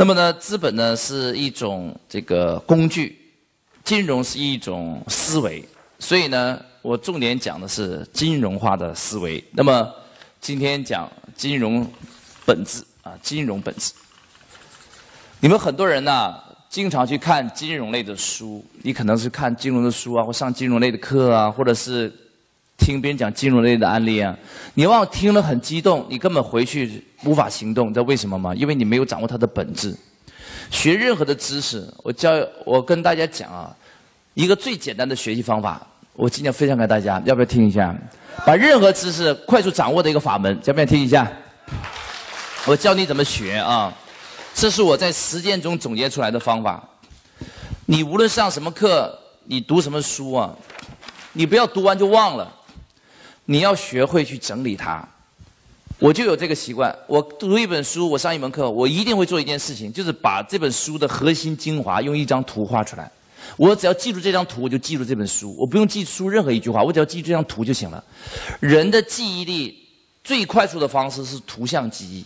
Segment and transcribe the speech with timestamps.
[0.00, 3.18] 那么呢，资本呢是一种这个工具，
[3.84, 5.62] 金融是一种思维，
[5.98, 9.44] 所以呢，我重点讲的是金融化的思维。
[9.52, 9.92] 那么
[10.40, 11.86] 今天讲金融
[12.46, 13.92] 本质啊，金融本质。
[15.38, 16.34] 你们很多人呢，
[16.70, 22.10] 经常去看金融类的书，你可能是看金融的书啊，或上金融类的课啊，或者是。
[22.80, 24.34] 听别人讲金融类的案例啊，
[24.74, 28.54] 你往往听了很激动，你根本回去无法行动，你知道为什么吗？
[28.54, 29.94] 因为你没有掌握它的本质。
[30.70, 32.32] 学任何的知识，我教
[32.64, 33.76] 我跟大家讲啊，
[34.34, 37.94] 一个最简单的学习方法，我今天分享给大家，要不要听一下？
[38.46, 41.30] 把任何知识快速掌握的一个法门，要不要听一下？
[42.66, 43.92] 我教你怎么学啊，
[44.54, 46.82] 这是我在实践中总结出来的方法。
[47.86, 50.54] 你无论上什么课，你读什么书啊，
[51.32, 52.50] 你不要读完就忘了。
[53.50, 55.04] 你要学会去整理它，
[55.98, 56.96] 我就有这个习惯。
[57.08, 63.10] 我读一本书，我上一门课，我一定会做一件事情，就是把这本书的核心精华用一张图画出来。
[63.56, 65.52] 我只要记住这张图，我就记住这本书。
[65.58, 68.04] 我不用记书任何一句话，我只要记住这张图就行了。
[68.60, 69.76] 人的记忆力
[70.22, 72.24] 最快速的方式是图像记忆，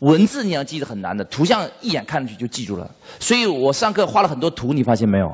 [0.00, 2.90] 文字你要记得很难的，图像一眼看上去就记住了。
[3.20, 5.32] 所以我上课画了很多图，你发现没有？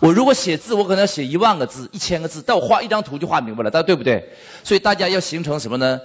[0.00, 4.26] 我如果写字，我可能要写一万个字、一千个字，但我画一张图就画明白了，大家对不对？
[4.64, 6.00] 所以大家要形成什么呢？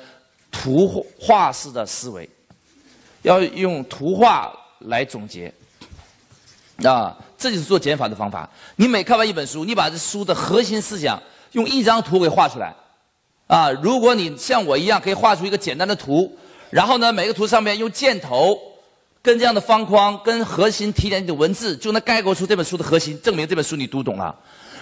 [0.52, 2.30] 图画式的思维，
[3.22, 5.52] 要用图画来总结，
[6.84, 8.50] 啊，这就是做减法的方法。
[8.76, 11.22] 你每看完一本书，你把这书的核心思想
[11.54, 12.76] 用一张图给画出来，
[13.48, 16.38] 啊，如果你像我一样可以画出一个简单的图，
[16.70, 18.60] 然后呢，每个图上面用箭头。
[19.26, 24.34] 跟这样的方框，跟核心提点的文字，就能概括出这本书的核心，证明这本书你读懂了。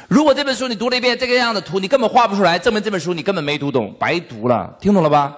[0.10, 4.76] 如果这本书你读了一遍，这个样的图你根本画不出来，证明这本书你根本没读懂，白读了。
[4.82, 5.34] 听懂了吧？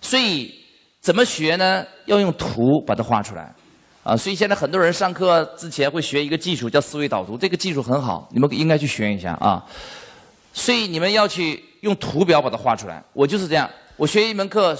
[0.00, 0.50] 所以
[1.02, 1.84] 怎么学呢？
[2.06, 3.54] 要用图把它画出来。
[4.02, 9.62] 啊，所以现在很多人上课之前会学一个技术叫思维导图，这个技术很好，你们应该去学一下啊。
[10.54, 13.04] 所以你们要去用图表把它画出来。
[13.12, 14.74] 我就是这样，我学一门课。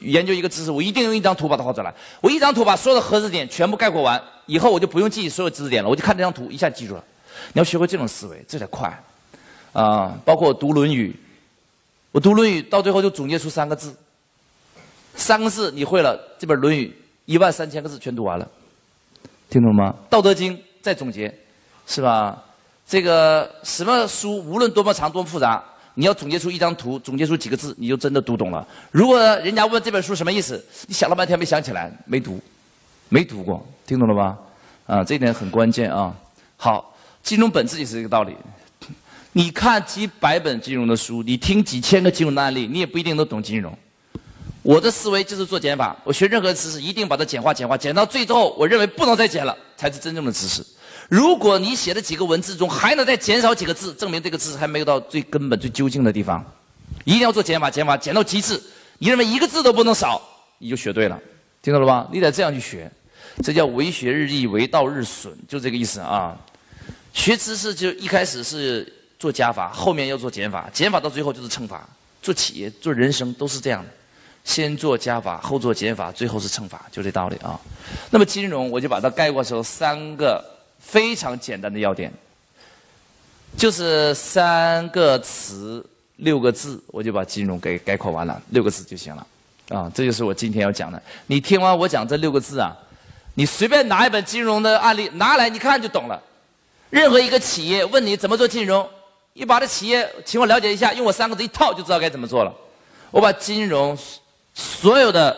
[0.00, 1.94] 研究一个知识，我一定用一张图把它画出来。
[2.20, 7.04] 我一张图把所有的核知点全部概括完，以后我就不用记所有知识点了，我就看这张图，一下记住了。
[7.52, 8.88] 你要学会这种思维，这才快。
[9.72, 11.10] 啊，包括读《论语》，
[12.12, 13.94] 我读《论语》到最后就总结出三个字，
[15.14, 16.86] 三个字你会了，这本《论语》
[17.24, 18.48] 一万三千个字全读完了，
[19.50, 19.92] 听懂吗？
[20.08, 21.32] 《道德经》再总结，
[21.86, 22.40] 是吧？
[22.86, 25.64] 这个什么书，无论多么长多么复杂。
[25.94, 28.66] 你要总结出一张图，总结出几个字，你就真的读懂了。
[28.90, 32.40] 如果人家问这本书什么意思，你想了半天没想起来，没读，
[33.08, 34.36] 没读过，听懂了吧？
[34.86, 36.14] 啊，这点很关键啊。
[36.56, 38.34] 好，金融本质也是这个道理。
[39.32, 43.76] 你看几百本金融的书，你听几千个金融的案例，你也不一定能懂金融。
[44.62, 50.64] 我的思维就是做减法，我学任何知识一定把它简化、简化、减到最后，我认为不能再减了，才是真正的知识。
[51.08, 56.44] 如果你写的几个文字中还能再减少几个字，证明这个字还没有到最根本、最究竟的地方。
[57.04, 58.60] 一定要做减法，减法减到极致。
[58.98, 60.22] 你认为一个字都不能少，
[60.58, 61.20] 你就学对了，
[61.60, 62.08] 听到了吧？
[62.10, 62.90] 你得这样去学，
[63.42, 66.34] 这叫为学日益，为道日损，就这个意思啊。
[67.12, 71.86] 学知识就一开始是做加法，后面要做减法，减法到最后就是乘法。
[72.22, 73.90] 做企业、做人生都是这样的，
[74.44, 77.60] 先做加法，后做减法，最后是乘法，就这道理啊。
[78.10, 80.42] 那么金融，我就把它概括成三个。
[80.84, 82.12] 非常简单的要点，
[83.56, 85.84] 就是三个词
[86.16, 89.26] 六个字，我就把金融给概括完了，六个字就行了。
[89.70, 91.02] 啊，这就是我今天要讲的。
[91.26, 92.76] 你听完我讲这六个字啊，
[93.34, 96.22] 你随便拿一本金融的案例拿来，你看就懂了。
[96.90, 98.88] 任何一个企业问你怎么做金融，
[99.32, 102.54] 你把这企业请我了解一下，用我三个字一套就知道该怎么做了。
[103.10, 103.98] 我把金融
[104.52, 105.36] 所有的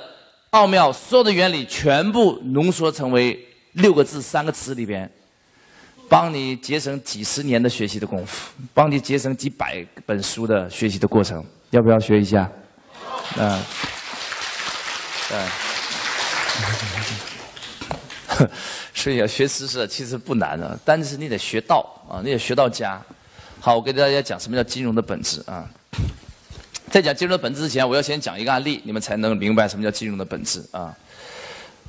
[0.51, 5.11] 奥妙、所有的原理全部浓缩成为六个字、三个词里边。
[6.09, 12.51] 帮你节省几十年的学习的功夫，帮你节省几百本书的学习的过程，要不要学一下？
[13.37, 13.61] 嗯，
[15.29, 15.39] 对，
[18.95, 23.03] 所以要学知识其实不难的，但是你得学到啊，你得学到家。
[23.59, 25.69] 好，我给大家讲什么叫金融的本质啊。
[26.89, 30.95] 在讲金融的本质之前，我要先讲一个案例，你们才能明白什么叫金融的本质啊。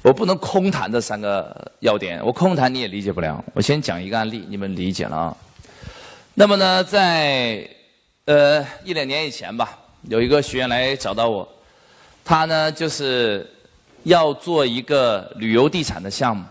[0.04, 3.44] 我不能空谈这三个要点，我空谈你也理解不了。
[3.54, 5.38] 我先讲一个案例，你们理解了啊。
[6.34, 7.68] 那么呢，在
[8.26, 11.48] 呃一两年以前吧，有一个学员来找到我，
[12.24, 13.50] 他呢就是
[14.04, 16.46] 要做一个旅游地产的项目，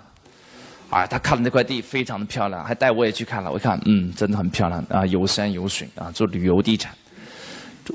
[0.90, 3.50] 啊，他看了那块地非常的漂亮，还带我也去看了。
[3.50, 6.92] 我一看，嗯，真的很漂亮啊，有山有水啊，做旅游地产。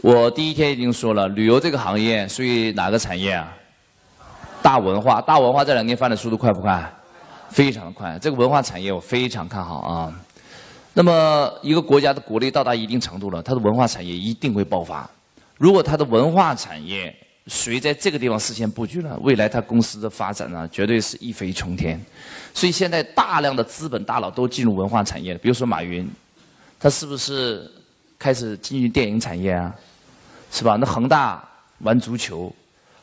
[0.01, 3.53] 我第一天已经说了，旅游这个行业属于哪个产业啊？
[4.61, 6.93] 大文化，大文化这两年发展速度快不快？
[7.49, 8.17] 非常快。
[8.19, 10.13] 这个文化产业我非常看好啊。
[10.93, 15.09] 那么一个国家的国力到达一定程度了，它的文化产业一定会爆发。
[15.57, 17.13] 如果它的文化产业
[17.47, 21.99] 谁在这个地方事先布局了，未来它公司的发展呢，绝对是一飞冲天。
[22.53, 26.09] 所以现在大量的资本大佬都进入文化产业了，比如说马云，
[26.79, 27.69] 他是不是
[28.19, 29.73] 开始进入电影产业啊？
[30.51, 30.75] 是吧？
[30.79, 31.41] 那恒大
[31.79, 32.53] 玩足球，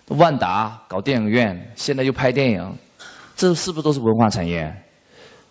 [0.09, 2.77] 万达搞电影院，现在又拍电影，
[3.37, 4.75] 这是不是都是文化产业？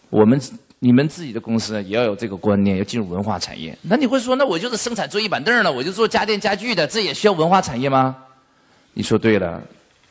[0.10, 0.40] 我们。
[0.80, 3.76] 你们自己的公司也要有这个观念，要进入文化产业。
[3.82, 8.16] 那你会说，那我就是生产桌椅板凳的，我就做家电家具的，这也需要文化产业吗？
[8.94, 9.60] 你说对了，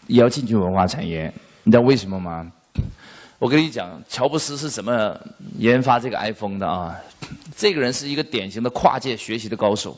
[0.08, 1.32] 也要进军文化产业。
[1.62, 2.50] 你知道为什么吗？
[3.38, 5.16] 我跟你讲，乔布斯是怎么
[5.56, 6.96] 研发这个 iPhone 的啊？
[7.56, 9.96] 这个人是一个典型的跨界学习的高手。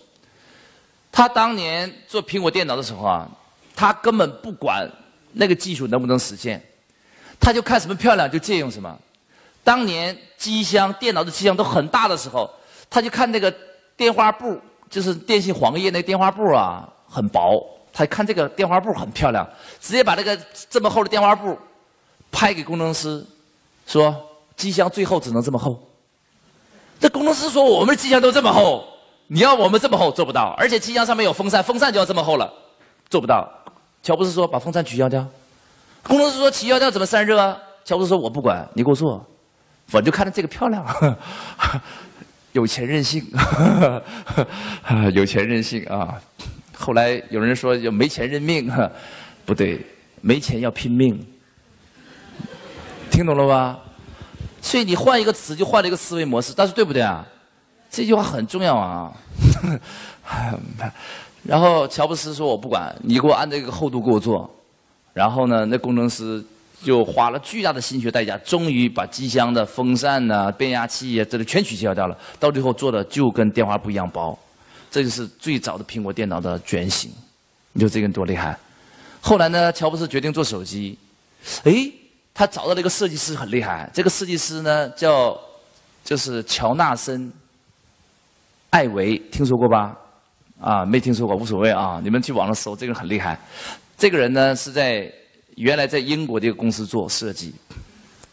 [1.11, 3.27] 他当年做苹果电脑的时候啊，
[3.79, 4.91] 他根本不管
[5.35, 6.61] 那个技术能不能实现，
[7.39, 8.99] 他就看什么漂亮就借用什么。
[9.63, 12.51] 当年机箱、电脑的机箱都很大的时候，
[12.91, 13.55] 他就看那个
[13.97, 14.61] 电话簿，
[14.91, 17.65] 就是电信黄页那电话簿啊，很薄。
[17.93, 19.49] 他看这个电话簿很漂亮，
[19.81, 20.37] 直接把这个
[20.69, 21.57] 这么厚的电话簿
[22.33, 23.25] 拍给工程师，
[23.87, 24.13] 说
[24.57, 25.81] 机箱最后只能这么厚。
[26.99, 28.85] 这工程师说我们的机箱都这么厚，
[29.29, 32.53] 你要我们这么厚做不到，而且机箱上面有风扇，风扇就要这么厚了，
[33.09, 33.49] 做不到。
[34.09, 35.23] 乔布斯说把风扇取消掉，
[36.03, 37.55] 工程师说取消掉怎么散热啊？
[37.85, 39.23] 乔布斯说我不管你给我做。
[39.93, 40.83] 我就看着这个漂亮，
[42.53, 43.23] 有钱任性，
[45.13, 46.19] 有钱任性啊！
[46.75, 48.73] 后来有人说要没钱认命，
[49.45, 49.79] 不对，
[50.23, 51.23] 没钱要拼命，
[53.11, 53.79] 听懂了吧？
[54.63, 57.27] 所以你换一个词，就换了一个思维模式，但是对不对啊？
[57.91, 59.13] 这句话很重要啊！
[61.49, 64.49] 然后乔布斯说：“我不管你给我按这个厚度给我做。”
[65.15, 66.45] 然后呢，那工程师。
[66.81, 72.17] 就花了巨大的心血代价，终于把机箱的风扇呐、变压器呀，这里全取消掉了。
[72.39, 74.39] 到最后做的就跟电话簿一样薄，
[74.89, 77.11] 这就是最早的苹果电脑的原型。
[77.73, 78.57] 你说这个人多厉害？
[79.21, 80.97] 后来呢，乔布斯决定做手机，
[81.65, 81.91] 哎，
[82.33, 83.91] 他找到了一个设计师很厉害。
[83.93, 85.37] 这个设计师呢叫
[86.05, 87.21] 就是乔纳森·
[88.71, 89.97] 艾维，听说过吧？
[90.61, 92.01] 啊，没听说过，无所谓啊。
[92.03, 93.39] 你们去网上搜，这个人很厉害。
[93.97, 95.13] 这个人呢是在。
[95.59, 97.53] 原来在英国的一个公司做设计，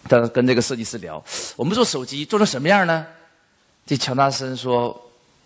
[0.08, 1.20] 他跟这个设计师聊，
[1.56, 3.04] 我们做手机做成什么样呢？
[3.84, 4.96] 这乔纳森说，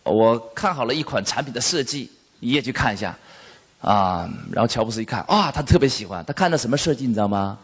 [0.04, 2.12] 我看好了一款产品的设计，
[2.42, 3.18] 你也去看一下，
[3.80, 7.58] 啊，然后乔布斯一看，啊，他特别喜欢，他看了什么设计你知道吗？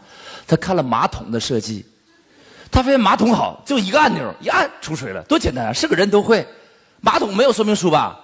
[0.46, 1.84] 他看了马桶的设计，
[2.70, 6.46] 他发现马桶好，就一个按钮，一按出水了，多简单啊，是个人都会。
[7.02, 8.18] 马桶没有说明书吧？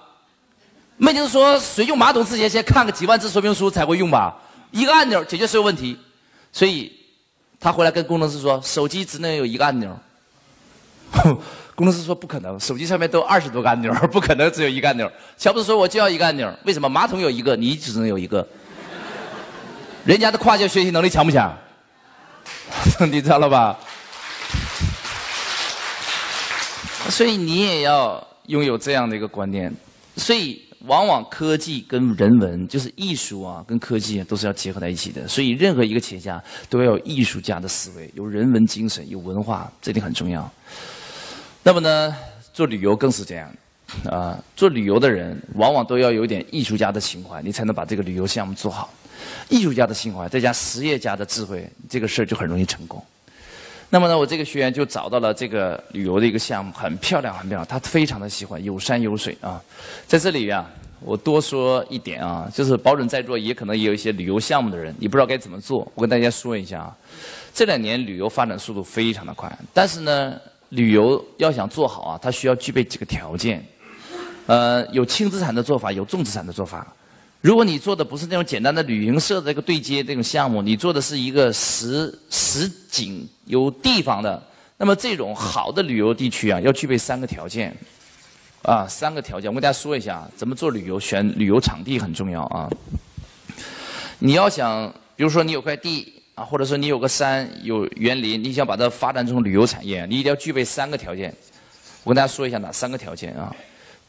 [0.97, 4.35] 没听说谁用马桶之前先看个几万字说明书才会用吧？
[4.71, 5.97] 一个按钮解决所有问题，
[6.51, 6.91] 所以
[7.59, 9.95] 他回来跟工程师说：“手机只能有一个按钮。
[11.75, 16.89] ”工程师说：“不可能，手机上面都二十多个按钮， 不可能只有一个按钮。”乔布斯说：“我就要一个按钮，为什么？
[16.89, 18.47] 马桶有一个，你只能有一个。
[20.05, 21.55] 人家的跨界学习能力强不强？
[23.11, 23.77] 你知道了吧？
[27.09, 29.71] 所以你也要拥有这样的一个观念，
[30.17, 35.25] 所以。”往往科技跟人文，就是艺术啊，跟科技都是要结合在一起的。
[35.27, 40.49] 所以，任何一个企业家都要有艺术家的思维，有人文精神，有文化，这点很重要。
[41.63, 42.13] 那么呢，
[42.53, 43.49] 做旅游更是这样，
[44.05, 48.89] 啊，做旅游的人往往都要有点艺术家的情怀，你才能把这个旅游项目做好。
[49.47, 53.01] 艺术家的情怀再加实业家的智慧，这个事儿就很容易成功。
[53.93, 57.67] 那么呢，我这个学员就找到了这个旅游的一个项目，很漂亮，很漂亮。
[57.67, 59.61] 他非常的喜欢有山有水啊。
[60.07, 60.65] 在这里呀，
[60.99, 65.87] 我多说一点啊，就是保准在座也可能也有一些旅游项目的人，你不知道该怎么做。
[65.93, 66.97] 我跟大家说一下啊，
[67.53, 70.33] 这两年旅游发展速度非常的快，但是呢，
[70.69, 73.63] 旅游要想做好啊，它需要具备几个条件。
[74.47, 76.91] 呃，有轻资产的做法，有重资产的做法。
[77.41, 84.41] 如果你做的不是那种简单的旅行社的这个对接这种项目，你做的是一个实实景有地方的，
[84.77, 87.75] 那么这种好的旅游地区啊，要具备三个条件，
[88.63, 92.69] 啊，三个条件，我跟大家说一下，怎么做旅游，选旅游场地很重要啊。
[94.19, 101.33] 你要想，比如说你有块地啊，或者说你有个山有园林，你想把它发展成旅游产业，你一定要具备三个条件。
[102.03, 103.55] 我跟大家说一下哪三个条件啊？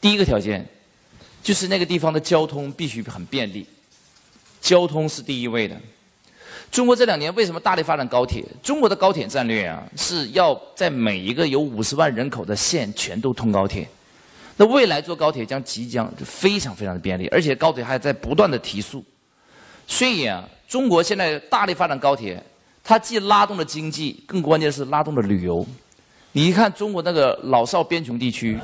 [0.01, 0.67] 第一个条件。
[1.43, 3.67] 就是那个地方的交通必须很便利，
[4.63, 5.79] 交通是第一位的。
[6.75, 8.45] 中国这两年为什么大力发展高铁？
[8.61, 13.89] 中国的高铁战略啊，是要在每一个有五十万人口的县全都通高铁。
[14.57, 19.05] 那未来坐高铁将即将非常非常的便利，而且高铁还在不断的提速。
[19.87, 22.43] 所以啊，中国现在大力发展高铁，
[22.83, 25.65] 它既拉动了经济，更关键是拉动了旅游。
[26.33, 28.59] 你一看中国那个老少边穷地区，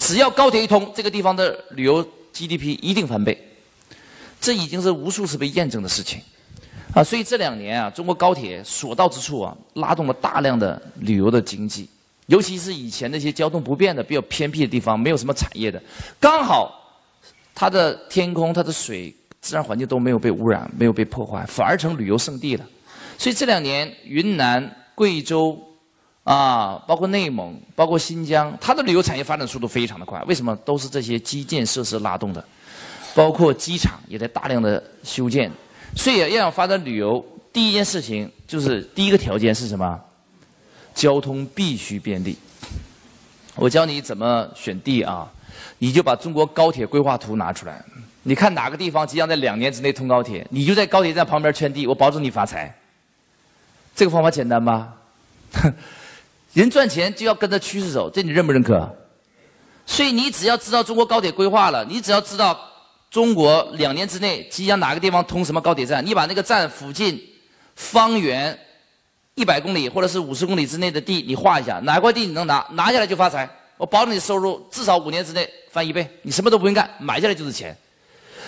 [0.00, 3.40] 只要高铁一通，这个地方的旅游 GDP 一定翻倍，
[4.40, 6.20] 这已经是无数次被验证的事情。
[6.94, 11.88] 啊，所以这两年啊，中国高铁所到之处啊，拉动了大量的旅游的经济，
[12.26, 15.80] 尤其是以前那些交通不便的、比较偏僻的地方，没有什么产业的，
[16.18, 16.72] 刚好
[17.54, 22.66] 它的天空、它的水、自然环境都没有被污染、没有被破坏，反而成旅游胜地了。
[23.16, 25.56] 所以这两年，云南、贵州
[26.24, 30.20] 啊，包括内蒙、包括新疆，它的旅游产业发展速度非常的快。
[30.24, 30.56] 为什么？
[30.64, 32.44] 都是这些基建设施拉动的，
[33.14, 35.50] 包括机场也在大量的修建。
[35.96, 40.00] 所以要想发展旅游，第一件事情就是第一个条件是什么？
[40.94, 42.36] 交通必须便利。
[43.56, 45.30] 我教你怎么选地啊，
[45.78, 47.84] 你就把中国高铁规划图拿出来，
[48.22, 52.74] 你看哪个地方即将在两年之内通高铁，你就在高铁站旁边圈地，我保证你发财。
[53.94, 54.94] 这个方法简单吧？
[56.54, 58.88] 人赚钱就要跟着趋势走，这你认不认可？
[59.86, 62.69] 所以你只要知道中国高铁规划了，你只要知道。
[63.10, 66.04] 中国两年之内即将哪个地方通什么高铁站？
[66.04, 67.20] 你把那个站附近
[67.74, 68.56] 方圆
[69.34, 72.64] 一百公里或者是五十公里之内的地你画一下，哪块地你能拿？
[72.72, 77.76] 拿下来就发财，我保证你收入至少五年之内翻一倍，你什么都不用干，买下来就是钱。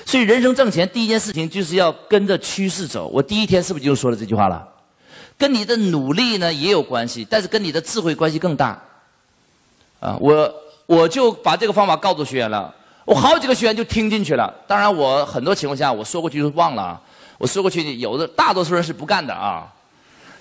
[0.07, 3.09] 所以人生挣钱第一件事情就是要跟着趋势走。
[3.09, 4.69] 我第一天是不是就说了这句话了？
[5.37, 8.81] 跟你的努力呢也有关系，但是跟你的智慧关系更大。
[9.99, 10.55] 啊，我
[10.87, 12.73] 我就把这个方法告诉学员了。
[13.05, 17.01] 我好几个学员就听进去了，当然我很多情况下我说过去就忘了，
[17.37, 19.67] 我说过去有的大多数人是不干的啊，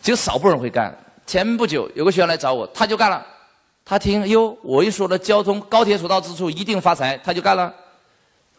[0.02, 0.96] 只有少部分人会干。
[1.26, 3.26] 前不久有个学员来找我，他就干了，
[3.86, 7.74] 他听哟，我一说了交通高铁所到之处一定发财，他就干了，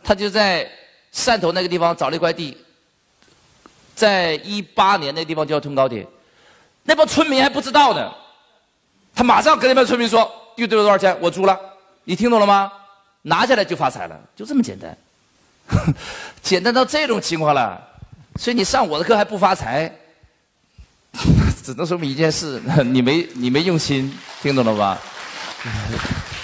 [0.02, 0.68] 他就在
[1.12, 2.56] 汕头那个地方找了一块地，
[3.94, 6.06] 在一八年那地方就要通高铁，
[6.84, 8.10] 那帮村民还不知道呢，
[9.14, 11.16] 他马上跟那帮村民说，又得了多少钱？
[11.20, 11.58] 我租了，
[12.04, 12.72] 你听懂了吗？
[13.22, 14.96] 拿下来就发财了，就这么简单，
[16.42, 17.80] 简单到这种情况了。
[18.36, 19.92] 所以你上我的课还不发财，
[21.62, 24.12] 只能说明一件事： 你没你没用心，
[24.42, 24.98] 听懂了吧？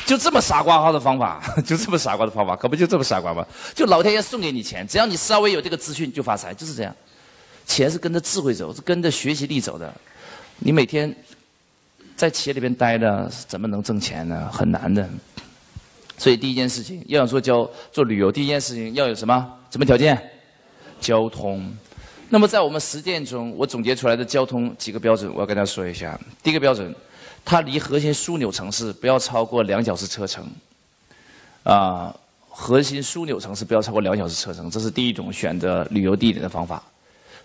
[0.06, 3.44] 就这么傻瓜号的方法，就这么傻瓜的方法，可不就这么傻瓜吗？
[3.74, 6.94] 就老天爷送给你钱，只要你稍微有这个资讯就发财，就是这样。
[7.66, 9.92] 钱是跟着智慧走，是跟着学习力走的。
[10.58, 11.14] 你每天
[12.16, 14.48] 在企业里边待着，怎么能挣钱呢？
[14.50, 15.06] 很难的。
[16.18, 19.34] 所以第一件事情，要想做交做旅游，第一件事情要有什么？
[19.70, 20.20] 什么条件？
[21.00, 21.72] 交通。
[22.28, 26.18] 那么在我们实践中，我总结出来的交通几个标准，我要跟大家说一下。
[26.42, 26.94] 第一个标准，
[27.44, 30.44] 它离核心枢纽城市不要超过两小时车程。
[31.62, 32.14] 啊，
[32.48, 36.82] 核心枢纽城市不要超过两小时车程，这是第一种选择旅游地点的方法。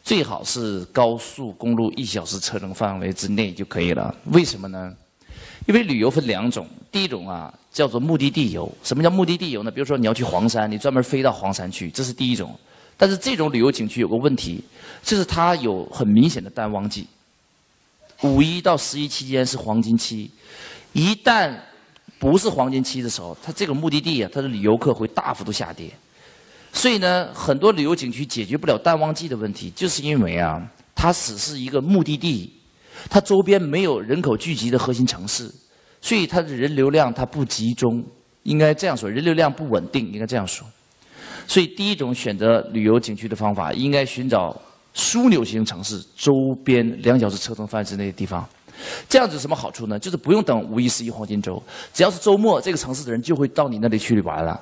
[0.04, 4.14] 最好是高速公路一小时车程范围之内就可以了。
[4.32, 4.94] 为什么呢？
[5.66, 7.54] 因为旅游分两种，第一种啊。
[7.74, 8.72] 叫做目的地游。
[8.84, 9.72] 什么叫目的地游呢？
[9.72, 12.56] 比如说你要去黄山，你专门飞到黄山去，这是第一种。
[12.96, 14.64] 但是这种旅游景区有个问题，
[15.02, 17.08] 就是它有很明显的淡旺季。
[18.22, 20.30] 五一到十一期间是黄金期，
[20.92, 21.52] 一旦
[22.20, 25.90] 不是黄金期的时候，它这个目的地啊，它的旅游客会大幅度下跌。
[26.74, 30.62] 所以呢，很多旅游景区解决不了淡旺季的问题，就是因为啊，
[30.94, 32.54] 它只是一个目的地，
[33.10, 35.50] 它周边没有人口聚集的核心城市。
[36.02, 38.04] 所以它的人流量它不集中，
[38.44, 40.68] 应该这样说，人流量不稳定，应该这样说。
[41.48, 44.54] 所以第一种选择旅游景区的方法，应该寻找
[44.94, 46.34] 枢纽型城市周
[46.66, 48.46] 边两小时车程范围之内的地方。
[49.08, 49.98] 这样子什么好处呢？
[49.98, 54.60] 就是不用等五一、十一黄金周，只要是周末，这个城市的人就会到你那里去玩了，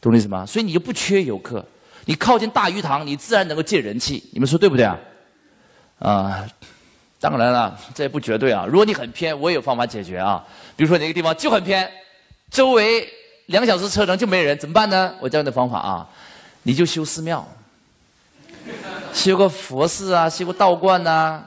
[0.00, 0.46] 懂我意思吗？
[0.46, 1.64] 所以你就不缺游客，
[2.04, 4.22] 你靠近大鱼塘，你自然能够借人气。
[4.32, 4.96] 你们说对不对啊？
[5.98, 6.46] 啊。
[7.22, 8.66] 当然了，这也不绝对啊。
[8.66, 10.44] 如果你很偏，我也有方法解决啊。
[10.74, 11.88] 比如说哪个地方就很偏，
[12.50, 13.08] 周围
[13.46, 15.14] 两小时车程就没人，怎么办呢？
[15.20, 16.08] 我教你的方法啊，
[16.64, 17.46] 你就修寺庙，
[19.14, 21.40] 修个佛寺啊，修个道观呐，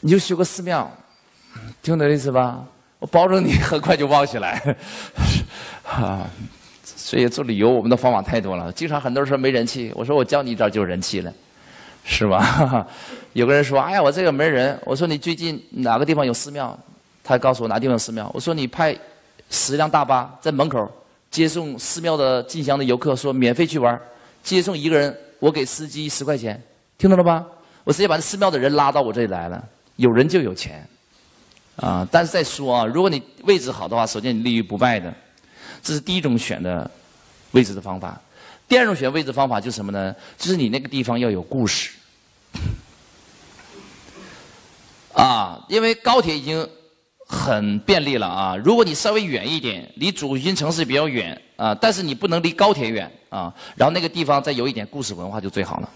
[0.00, 0.94] 你就修个寺庙，
[1.82, 2.62] 听懂意思吧？
[2.98, 4.76] 我保证你很快就旺起来。
[5.88, 6.28] 啊，
[6.84, 8.70] 所以做旅游我们的方法太多了。
[8.72, 11.32] 经常很多人说没人气，我说我教你一招就有人气了。
[12.08, 12.86] 是吧？
[13.34, 16.78] 有个人说：“哎呀，我这个没人。”我说：“你最近哪个地方有寺庙？”
[17.24, 18.30] 他告诉我哪地方有寺庙。
[18.32, 18.96] 我说：“你派
[19.50, 20.88] 十辆大巴在门口
[21.30, 24.00] 接送寺庙的进香的游客，说免费去玩，
[24.42, 26.62] 接送一个人，我给司机十块钱，
[26.96, 27.44] 听懂了吧？
[27.82, 29.62] 我直接把寺庙的人拉到我这里来了。
[29.96, 30.86] 有人就有钱，
[31.76, 32.06] 啊！
[32.10, 35.12] 但是再说啊，如果你位置好的话，首先你立于不败的，
[35.82, 36.88] 这是第一种选的
[37.50, 38.20] 位置的方法。
[38.68, 40.14] 第二种选位置方法就是什么呢？
[40.36, 41.92] 就是你那个地方要有故事。
[45.14, 46.68] 啊，因为高铁已经
[47.26, 48.56] 很便利了啊。
[48.56, 53.54] 如果你稍微远一点，离主心城市比较远啊，但是你不能离高铁远啊。
[53.76, 55.88] 然后那个地方再有一点故事文化就最好了，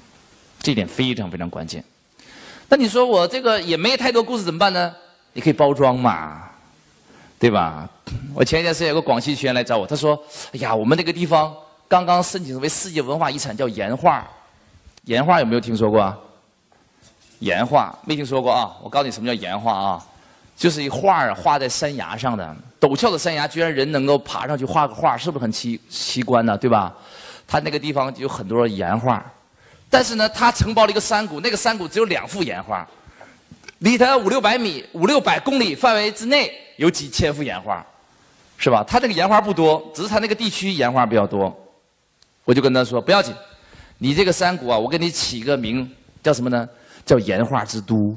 [0.62, 1.84] 这点非常非常关键。
[2.68, 4.94] 那你说我这个也没太多故事怎么办呢？
[5.32, 6.48] 你可以包装嘛，
[7.38, 7.88] 对吧？
[8.34, 10.20] 我前一段时间有个广西学员来找我，他说
[10.52, 11.54] ：“哎呀，我们那个地方
[11.90, 14.24] 刚刚申请为世界文化遗产，叫岩画。
[15.06, 16.16] 岩画有没有听说过？”？
[17.40, 18.76] 岩画没听说过啊！
[18.80, 20.06] 我告诉你什么叫岩画啊，
[20.56, 26.56] 就是一画儿画在山崖上的陡峭的山崖，居然人能够爬上去画个画，是不是很奇奇观呢？
[26.56, 26.94] 对吧？
[27.48, 29.24] 他那个地方有很多岩画，
[29.88, 32.86] 但是呢，他承包了一个山谷，那个山谷只有两幅岩画，
[33.78, 37.84] 离他五六百米、五六百公里范围之内有几千幅岩画，
[38.58, 38.84] 是吧？
[38.86, 41.56] 他那个岩画不多，只是他那个地区岩画比较多。
[42.44, 43.34] 我就跟他说不要紧，
[43.98, 45.88] 你这个山谷啊，我给你起个名
[46.22, 46.68] 叫什么呢？
[47.06, 48.16] 叫岩画之都。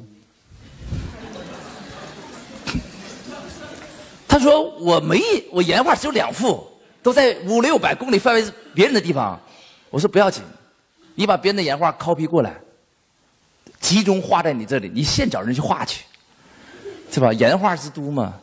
[4.28, 6.68] 他说：“我没，我岩画只有两幅，
[7.04, 9.40] 都在五六百公里范围别人的地方。”
[9.92, 10.42] 我说：“不要紧，
[11.14, 12.60] 你把别人的岩画 copy 过来，
[13.80, 16.04] 集中画在你这里，你现找人去画去，
[17.12, 17.32] 是吧？
[17.32, 18.34] 岩画之都嘛。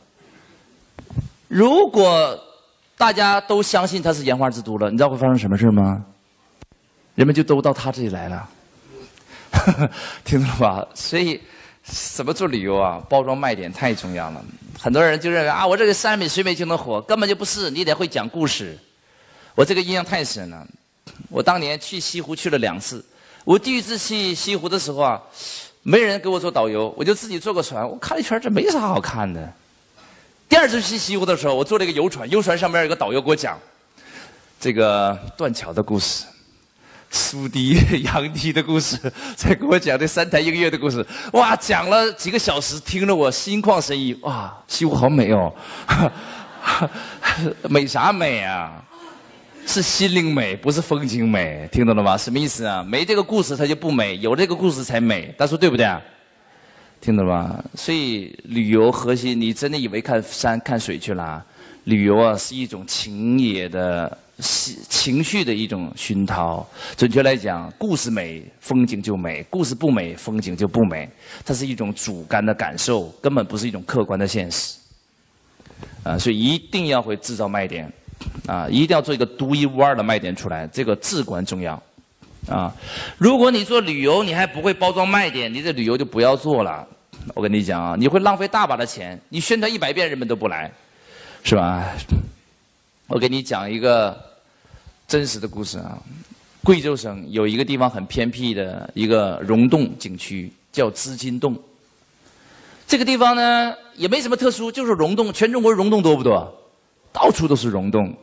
[1.48, 2.38] 如果
[3.00, 6.04] 大家都相信他是岩画之都了，你知道会发生什么事吗？
[7.14, 8.46] 人们就都到他这里来了。
[10.22, 10.86] ”听懂了吧？
[10.92, 11.40] 所以
[11.82, 13.02] 怎么做旅游啊？
[13.08, 14.44] 包装卖点太重要了。
[14.78, 17.70] 很多人就认为啊，我这个山美水美就能火，根本就不是。
[17.70, 18.76] 你得会讲故事。
[19.54, 20.66] 我这个印象太深了。
[21.30, 23.02] 我当年去西湖去了两次。
[23.46, 25.18] 我第一次去西湖的时候啊，
[25.82, 27.88] 没人给我做导游，我就自己坐个船。
[27.88, 29.50] 我看了一圈，这没啥好看的。
[30.50, 33.56] 第二次去西湖的时候，我坐了一个游船，游船上面有个导游给我讲
[34.58, 36.24] 这个断桥的故事。
[37.12, 38.96] 苏堤、杨堤的故事，
[39.36, 44.12] 再给我讲这三台音乐的故事， 哇，讲了几个小时，听了我心旷神怡。
[44.22, 45.52] 哇，西湖好美哦，
[47.70, 48.72] 美啥美啊？
[49.66, 52.16] 是心灵美，不是风景美，听懂了吗？
[52.16, 52.82] 什么意思啊？
[52.82, 55.32] 没这个故事它就不美，有这个故事才美。
[55.38, 55.86] 大叔对不对？
[55.86, 56.00] 啊
[57.00, 57.64] 听懂了吧？
[57.74, 61.44] 所以旅游核心，你真的以为看山看水去了？
[61.84, 64.18] 旅游啊，是一种情野的。
[64.42, 71.06] 情情绪的一种熏陶，准确来讲，故事美，风景就美；故事不美，风景就不美。
[71.44, 74.78] 它是一种主观的感受，根本不是一种客观的现实。
[76.02, 77.92] 啊，所以一定要会制造卖点，
[78.46, 81.78] 啊，一定要做一个独一无二的卖点出来，这个至关重要。
[82.50, 82.70] 啊，
[83.16, 86.86] 如果你做旅游，你还不会包装卖点，你这旅游就不要做了。
[87.34, 90.70] 我跟你讲啊，你会浪费大把的钱，你宣传一百遍，人们都不来，
[91.44, 91.84] 是吧？
[93.06, 94.16] 我给你讲一个。
[95.10, 95.98] 真实的故事啊，
[96.62, 101.52] 贵州省有一个地方很偏僻的一个溶洞景区，叫织金洞。
[102.86, 105.32] 这个地方呢也没什么特殊，就是溶洞。
[105.32, 106.48] 全中国溶洞多不多？
[107.12, 108.16] 到处都是溶洞，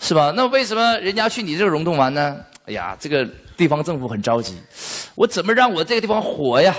[0.00, 0.34] 是吧？
[0.36, 2.36] 那为什么人家去你这溶洞玩呢？
[2.70, 4.54] 哎呀，这个地方政府很着急，
[5.16, 6.72] 我怎么让我这个地方火呀？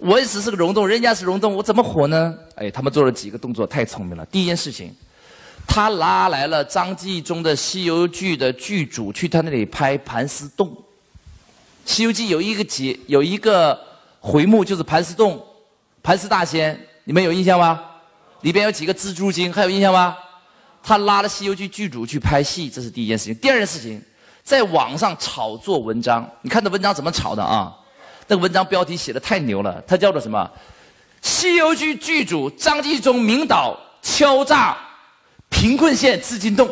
[0.00, 2.34] 我也只是个溶洞，人家是溶洞，我怎么火呢？
[2.56, 4.26] 哎，他们做了几个动作，太聪明了。
[4.26, 4.92] 第一件事情。
[5.66, 10.68] 他拉来了张纪中的《西游记》的剧组去他那里拍盘丝洞，
[11.86, 13.78] 《西游记》有一个节有一个
[14.20, 15.42] 回目就是盘丝洞，
[16.02, 17.80] 盘丝大仙，你们有印象吗？
[18.42, 20.14] 里边有几个蜘蛛精，还有印象吗？
[20.82, 23.34] 他拉了《西游记》剧组去拍戏，这是第一件事情。
[23.36, 24.02] 第二件事情，
[24.44, 27.74] 在网上炒作文章，你看这文章怎么炒的啊？
[28.28, 30.48] 那个文章标题写的太牛了，它叫做什么？
[31.26, 34.76] 《西游记》剧组张纪中明导敲诈。
[35.50, 36.68] 贫困县资金洞，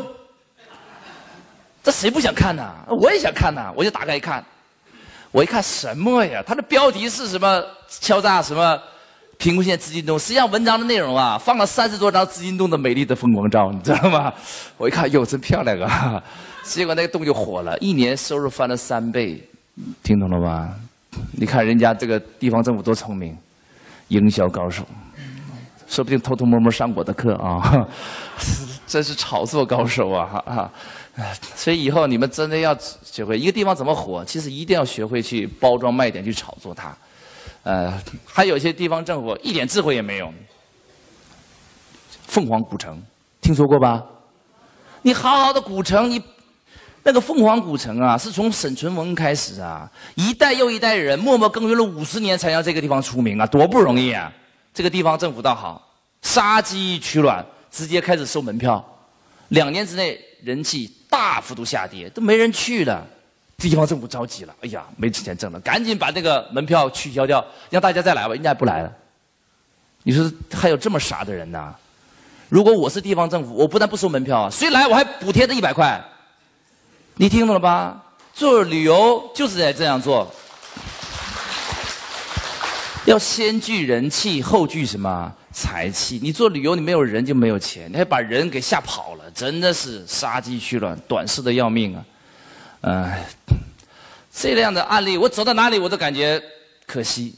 [1.85, 2.69] 这谁不想看呢？
[2.89, 3.73] 我也想看呢！
[3.77, 4.45] 我就打开一看，
[5.31, 6.43] 我一看什么呀？
[6.45, 7.63] 它的标题是什么？
[7.89, 8.79] 敲诈什么？
[9.39, 10.19] 贫困县资金洞。
[10.19, 14.33] 实际上文章的内容啊，放了三十多张资金洞的美丽的风光照，你知道吗？
[14.77, 16.23] 我一看，哟，真漂亮啊！
[16.63, 19.43] 结果那个洞就火了，一年收入翻了三倍，
[20.03, 20.75] 听懂了吧？
[21.33, 23.37] 你看人家这个地方政府多聪明，
[24.09, 24.85] 营销高手。
[25.89, 27.87] 说不定偷偷摸摸上我的课啊，
[28.89, 30.43] 真是炒作高手啊！
[30.47, 30.73] 哈，
[31.55, 36.97] 所以以后你们真的要学会一个地方怎么火，其实一定要学会去包装卖点，去炒作它。
[37.63, 37.93] 呃，
[38.25, 40.33] 还有些地方政府一点智慧也没有。
[42.27, 42.99] 凤凰古城
[43.43, 44.03] 听说过吧？
[45.03, 46.19] 你好好的古城，你
[47.05, 54.33] 那个凤凰古城啊，是从沈从文开始啊，一代又一代人默默耕耘了五十年，才让这个地方出名啊，多不容易啊！
[54.73, 55.85] 这个地方政府倒好，
[56.23, 58.85] 杀鸡取卵，直接开始收门票，
[59.49, 63.05] 两年之内人气大幅度下跌，都没人去了。
[63.59, 68.35] 地方政府着急了，哎呀，没钱挣了，赶紧把这个门票取消掉，让大家再来吧。
[68.35, 68.93] 人家不来了。
[70.05, 71.75] 你说还有这么傻的人呢？
[72.49, 76.01] 如果我是地方政府，我不但不收门票啊，谁来我还补贴他一百块。
[77.17, 78.03] 你听懂了吧？
[78.33, 80.27] 做旅游就是得这样做，
[83.05, 86.19] 要先聚人气，后聚什么财气？
[86.23, 92.05] 你做旅游，你没有人就没有钱，你还把人给吓跑了，真的是杀鸡取卵，短视的要命啊！
[92.81, 93.27] 哎，
[94.35, 96.43] 这样的案例，我走到哪里我都感觉
[96.87, 97.35] 可惜，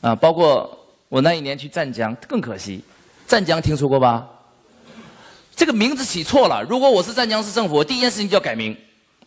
[0.00, 2.82] 啊，包括我那一年去湛江更可惜。
[3.28, 4.26] 湛江听说过吧？
[5.54, 6.62] 这个名字起错了。
[6.62, 8.74] 如果我是湛江市政府，我第一件事情就要改名。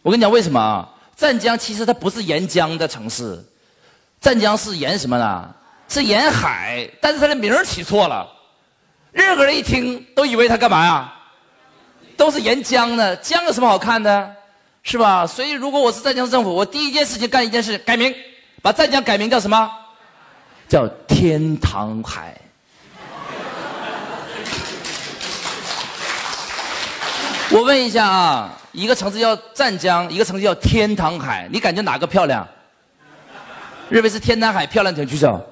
[0.02, 0.88] 我跟你讲为什么啊？
[1.16, 3.44] 湛江其实它不是沿江的城市，
[4.22, 5.54] 湛江是沿什么呢？
[5.88, 8.28] 是沿海，但是它的名儿起错了。
[9.12, 11.14] 任何人一听都以为它干嘛呀？
[12.16, 14.36] 都是沿江的，江有什么好看的？
[14.84, 15.28] 是吧？
[15.28, 18.16] 所以，如果我是湛江政府，我第一件事情干一件事，改名，
[18.62, 19.70] 把湛江改名叫什么？
[20.70, 22.40] 叫天堂海。
[27.52, 32.48] 我问一下啊，一个城市叫湛江，一个城市叫天堂海，你感觉哪个漂亮？
[33.90, 35.44] 认为是天堂海漂亮，请举手。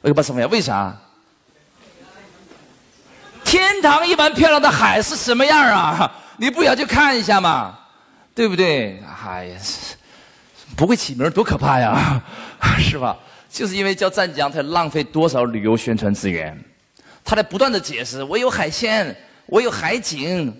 [0.00, 0.48] 我给把什么呀？
[0.50, 0.92] 为啥？
[3.44, 6.10] 天堂一般漂亮的海是什么样啊？
[6.36, 7.78] 你不想去看一下吗？
[8.34, 9.00] 对不对？
[9.24, 9.58] 哎呀，
[10.76, 12.20] 不会起名多可怕呀，
[12.80, 13.16] 是吧？
[13.48, 16.58] 就是因为叫湛江，才浪费多少旅游宣传资源。
[17.24, 19.14] 他在不断的解释，我有海鲜，
[19.46, 20.52] 我有海景，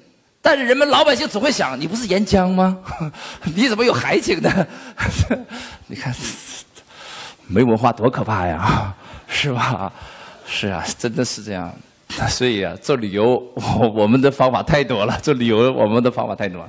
[0.42, 2.78] 但是人们老百姓只会想，你不是沿江吗？
[3.54, 4.66] 你怎么有海景呢？
[5.86, 6.14] 你看，
[7.46, 8.94] 没文化多可怕呀，
[9.28, 9.92] 是吧？
[10.46, 11.72] 是啊，真的是这样。
[12.28, 15.16] 所以啊，做旅游，我我们的方法太多了。
[15.20, 16.68] 做旅游，我们的方法太多了。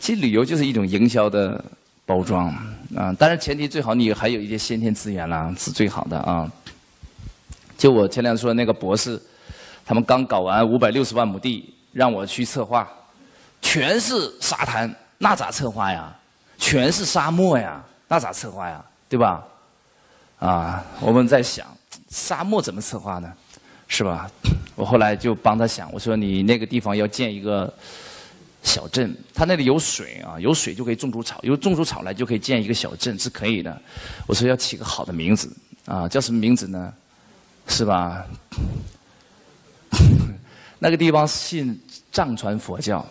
[0.00, 1.62] 其实旅游就是一种营销的
[2.04, 2.48] 包装
[2.96, 6.50] 啊，当然前提最好你还有一些先天资源啦，是最好的啊。
[7.78, 9.20] 就我前两天说的那个博士，
[9.84, 12.88] 他们刚搞完五百六十万亩地，让我去策划，
[13.62, 16.14] 全是沙滩，那咋策划呀？
[16.58, 18.84] 全是沙漠呀，那咋策划呀？
[19.08, 19.42] 对吧？
[20.38, 21.66] 啊，我们在想，
[22.10, 23.32] 沙漠怎么策划呢？
[23.88, 24.30] 是吧？
[24.76, 27.72] 我后来就帮他想，我说你那个地方要建一个。
[28.64, 33.76] 小镇，他那里有水啊，有水就可以种出草，有种出草来就可以建一个小镇，是可以的。
[34.24, 35.52] 我说要起个好的名字
[35.84, 36.94] 啊，叫什么名字呢？
[37.66, 38.24] 是吧？
[40.78, 41.76] 那个地方信
[42.12, 43.04] 藏传佛教，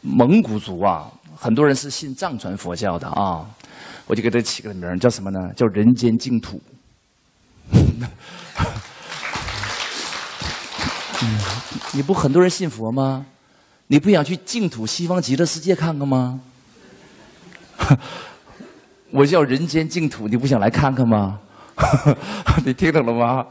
[0.00, 3.44] 蒙古族啊，很多人是信藏传佛教的啊。
[4.06, 5.38] 我就给他起个名叫什么呢？
[5.54, 6.60] 叫人间净土。
[11.92, 13.26] 你不很多人信佛吗？
[13.88, 16.40] 你不想去净土西方极乐世界看看吗？
[19.10, 21.38] 我叫人间净土，你不想来看看吗？
[22.64, 23.44] 你听懂了吗？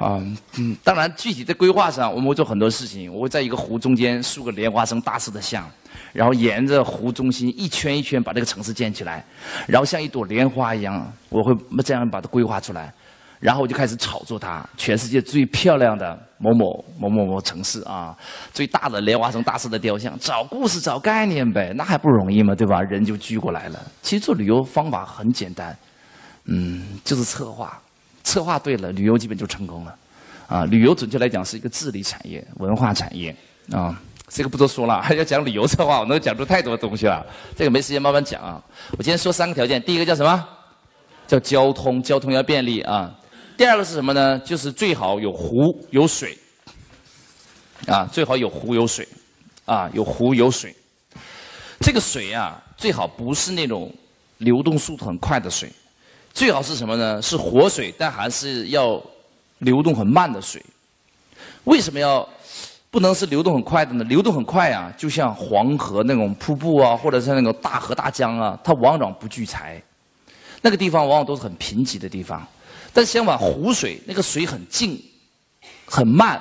[0.00, 0.18] 啊，
[0.56, 3.12] 嗯，当然具体的规划上，我们会做很多事情。
[3.12, 5.70] 我会在一个湖中间竖个莲花生大师的像，
[6.14, 9.22] 然后沿着湖中心一圈一圈把这个城市建起来，
[9.68, 12.92] 然后像一朵莲花一样，我会这样把它规划出来。
[13.40, 18.14] 然后我就开始炒作它，全世界最漂亮的某某某某某城市啊，
[18.52, 22.54] 最大的莲花生大师的雕像，找故事找概念呗，那还不容易吗？
[22.54, 22.82] 对吧？
[22.82, 23.80] 人就聚过来了。
[24.02, 25.74] 其实做旅游方法很简单，
[26.44, 27.80] 嗯，就是策划，
[28.30, 29.96] 策划对了，旅游基本就成功了。
[30.46, 33.34] 啊，旅游准确来讲是一个治理产业、文化产业
[33.72, 37.26] 啊，这个不多说了，还 要讲旅游策划，我能讲出太多东西了。
[37.56, 38.62] 这个没时间慢慢讲啊。
[38.96, 40.48] 我今天说三个条件，第一个叫什么？
[41.26, 43.12] 叫交通，交通要便利啊。
[43.56, 44.38] 第二个是什么呢？
[44.40, 46.38] 就是最好有湖有水，
[47.86, 49.06] 啊，最好有湖有水，
[49.66, 50.74] 啊，有湖有水。
[51.80, 53.92] 这个水啊，最好不是那种
[54.38, 55.70] 流动速度很快的水，
[56.32, 57.20] 最好是什么呢？
[57.20, 59.02] 是活水，但还是要
[59.58, 60.64] 流动很慢的水。
[61.64, 62.26] 为什么要
[62.90, 64.04] 不能是流动很快的呢？
[64.04, 69.82] 流动很快啊，就像黄河那种瀑布啊，或者是那种大河大江啊，它往往不聚财，
[70.62, 72.46] 那个地方往往都是很贫瘠的地方。
[72.92, 75.00] 但相反，湖水那个水很静、
[75.84, 76.40] 很慢，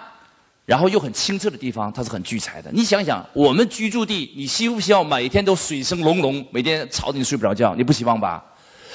[0.65, 2.71] 然后又很清澈的地方，它是很聚财的。
[2.71, 7.75] 你想想，我们居住地，你希不希望每天都水声隆隆，每天吵得你睡不着觉？
[7.75, 8.43] 你不希望吧？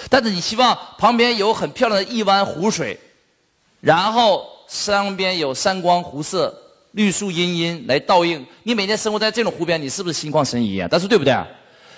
[0.09, 2.98] 但是你希望旁边有很漂亮的一湾湖水，
[3.80, 6.54] 然后山边有山光湖色、
[6.92, 8.44] 绿树茵茵来倒映。
[8.62, 10.88] 你每天生活在这种湖边，你是不是心旷神怡啊？
[10.90, 11.35] 但是对不对？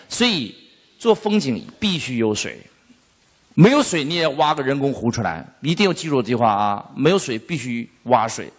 [0.08, 0.54] 所以
[0.98, 2.60] 做风景必须有水。
[3.58, 6.84] 没有水，你也挖个人工湖出来，一定要记住这句话啊！
[6.94, 8.52] 没有水，必须挖水，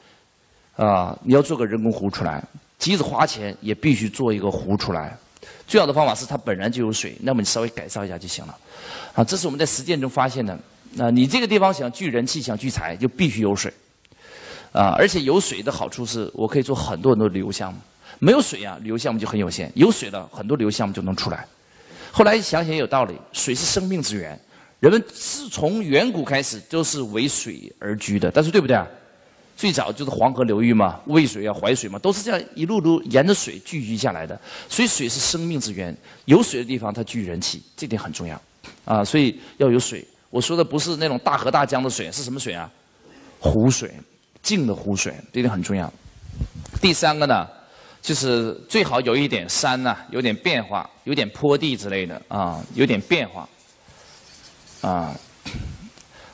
[0.76, 2.43] 啊，你要做个人工湖出来，
[2.80, 5.15] 即使花钱也必须做一个湖出来。
[5.67, 8.58] 最好的方法是它本来就有水，那么你稍微改造一下就行了。
[9.17, 10.56] 啊，这是我们在实践中发现的。
[10.93, 13.73] 那你这个地方想聚人气、想聚财，就必须有水。
[14.71, 17.80] 啊，而且有水的好处是我可以做很多很多旅游项目。
[18.19, 21.47] 没有水啊，旅游项目就很有限；有水了，很多旅游项目就能出来。
[22.12, 24.39] 后来想想也有道理，水是生命之源，
[24.80, 28.30] 人们自从远古开始都是为水而居的。
[28.30, 28.88] 但是对不对啊？
[29.56, 34.39] 最早就是黄河流域嘛，渭水啊、淮水嘛，都是这样一路路沿着水聚集下来的。
[34.69, 38.39] 所以水是生命之源，有水的地方它聚人气，这点很重要。
[38.88, 40.04] 啊，所以要有水。
[40.30, 42.69] 我说的不是那种大河大江的水，是什么水啊？
[43.39, 43.91] 湖水，
[44.41, 45.91] 静的湖水，这点很重要。
[46.82, 47.47] 第三个呢，
[48.02, 53.47] 就是最好有一点山呐，有点变化，有点坡地之类的啊，有点变化。
[54.82, 55.13] 啊，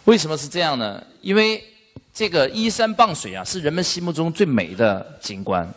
[0.05, 1.03] 为什么是这样呢？
[1.21, 1.63] 因为
[2.13, 5.67] 这个依山傍水啊，是人们心目中最美的景观。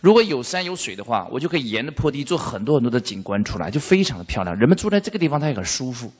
[0.00, 4.54] 如果有山有水的话，我就可以沿着坡地做很多很多的景观出来，就非常的漂亮。
[4.56, 6.12] 人们住在这个地方，他也很舒服。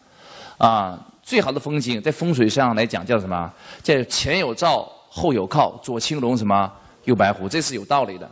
[0.58, 3.52] 啊，最好的风景在风水上来讲叫什么？
[3.82, 6.70] 叫前有照，后有靠，左青龙什么，
[7.04, 8.30] 右白虎，这是有道理的。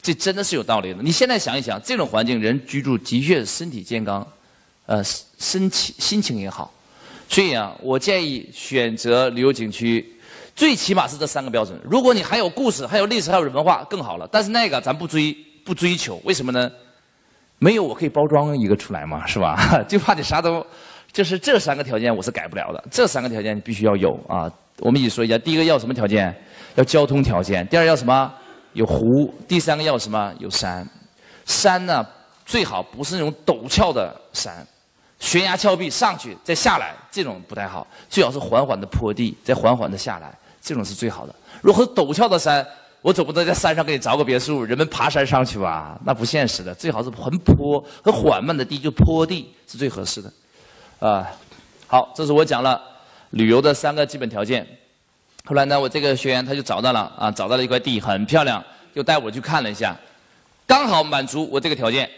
[0.00, 1.02] 这真的是有道理的。
[1.02, 4.26] 你现在想一想，这种环境人居住的确身体健康，
[4.86, 5.02] 呃，
[5.38, 6.72] 身情心情也好。
[7.28, 10.06] 所以啊，我建议选择旅游景区。
[10.54, 11.80] 最起码是这三个标准。
[11.82, 14.28] 如果你还有故事、还有历史、还有文化，更好了。
[14.30, 16.70] 但是那个咱不追、不追求，为什么呢？
[17.58, 19.56] 没有我可以包装一个出来嘛，是吧？
[19.88, 20.66] 就怕你啥都，
[21.12, 22.82] 就是这三个条件我是改不了的。
[22.90, 24.50] 这三个条件必须要有啊。
[24.78, 26.34] 我们一起说一下：第一个要什么条件？
[26.74, 27.66] 要交通条件。
[27.68, 28.32] 第二要什么？
[28.72, 29.32] 有湖。
[29.46, 30.32] 第三个要什么？
[30.38, 30.88] 有山。
[31.44, 32.04] 山呢，
[32.46, 34.66] 最好不是那种陡峭的山。
[35.18, 37.86] 悬崖峭壁上去再下来，这种不太好。
[38.08, 41.34] 最好是缓缓的坡地，再缓缓的下来，这种是最好的。
[41.60, 42.66] 如果陡峭的山，
[43.02, 46.74] 我总不能在山上给你凿个别墅，人们爬山上去吧，那不现实的。
[46.74, 50.32] 最好是很坡和缓慢的地，就坡地是最合适的。
[51.02, 51.28] 啊，
[51.88, 52.80] 好，这是我讲了
[53.30, 54.64] 旅游的三个基本条件。
[55.44, 58.62] 后来呢，我这个学员他就找到了啊，找到了一块地很漂亮，
[58.94, 59.96] 就带我去看了一下，
[60.64, 62.08] 刚好满足我这个条件。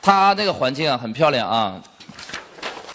[0.00, 1.82] 他那个环境啊，很漂亮啊。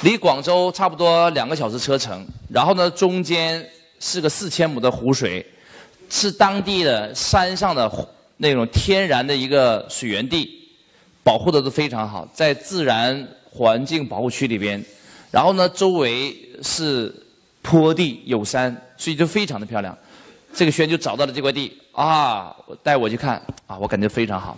[0.04, 5.46] 离广州差不多两个小时车程，然后呢，中间是个四千亩的湖水，
[6.10, 7.92] 是当地的山上的
[8.38, 10.50] 那种天然的一个水源地，
[11.26, 14.84] 保护的都非常好，在自然环境保护区里边，
[15.30, 17.14] 然后呢，周围是
[17.62, 19.96] 坡地有山，所以就非常的漂亮。
[20.56, 24.58] 这个轩就找到了这块地啊，带我去看啊，我感觉非常好。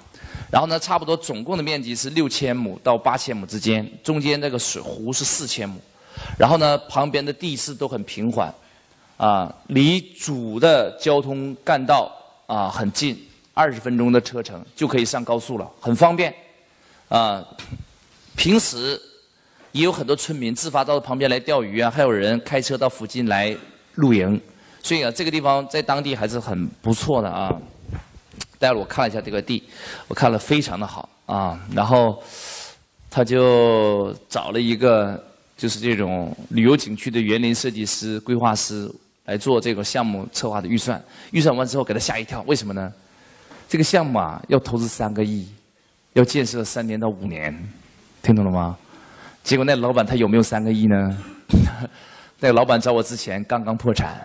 [0.52, 5.76] 然后呢，差不多总共的面积是六千亩到八千亩之间，中间那个水湖是四千亩，
[6.38, 8.54] 然后呢，旁边的地势都很平缓，
[9.18, 12.12] 啊，离主的交通干道
[12.46, 13.18] 啊很近，
[13.54, 16.34] 二十分钟的车程就可以上高速了，很方便，
[17.10, 17.44] 啊，
[18.36, 19.00] 平时
[19.72, 23.56] 也有很多村民自发到旁边来钓鱼啊，还有人开车到附近来
[23.96, 24.40] 露营，
[24.84, 27.56] 所以啊，这个地方在当地还是很不错的啊。
[28.58, 29.62] 带了我看了一下这个地，
[30.08, 32.24] 我看了非常的好啊，然后
[33.10, 35.22] 他就找了一个
[35.58, 38.90] 就是这种旅游景区的园林设计师、规划师
[39.26, 42.92] 来做这个项目策划的预算，预算完之后给他吓一跳，为什么呢？
[43.68, 45.48] 这个项目啊要投资三个亿，
[46.14, 47.54] 要建设三年到五年，
[48.26, 48.76] 听懂了吗？
[49.44, 51.18] 结果那老板他有没有三个亿呢？
[52.42, 54.20] 那个老板找我之前刚刚破产。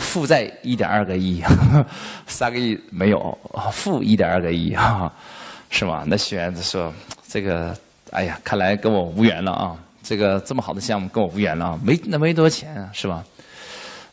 [0.00, 1.42] 负债一点二个亿，
[2.26, 3.38] 三个亿没有，
[3.72, 5.12] 负一点二个亿啊，
[5.70, 6.04] 是吗？
[6.06, 6.92] 那学员子说
[7.26, 7.76] ：“这个，
[8.10, 9.76] 哎呀，看来跟我无缘了啊！
[10.04, 13.24] 这个这么好的项目跟我无缘了，没那没多少钱，是吧？”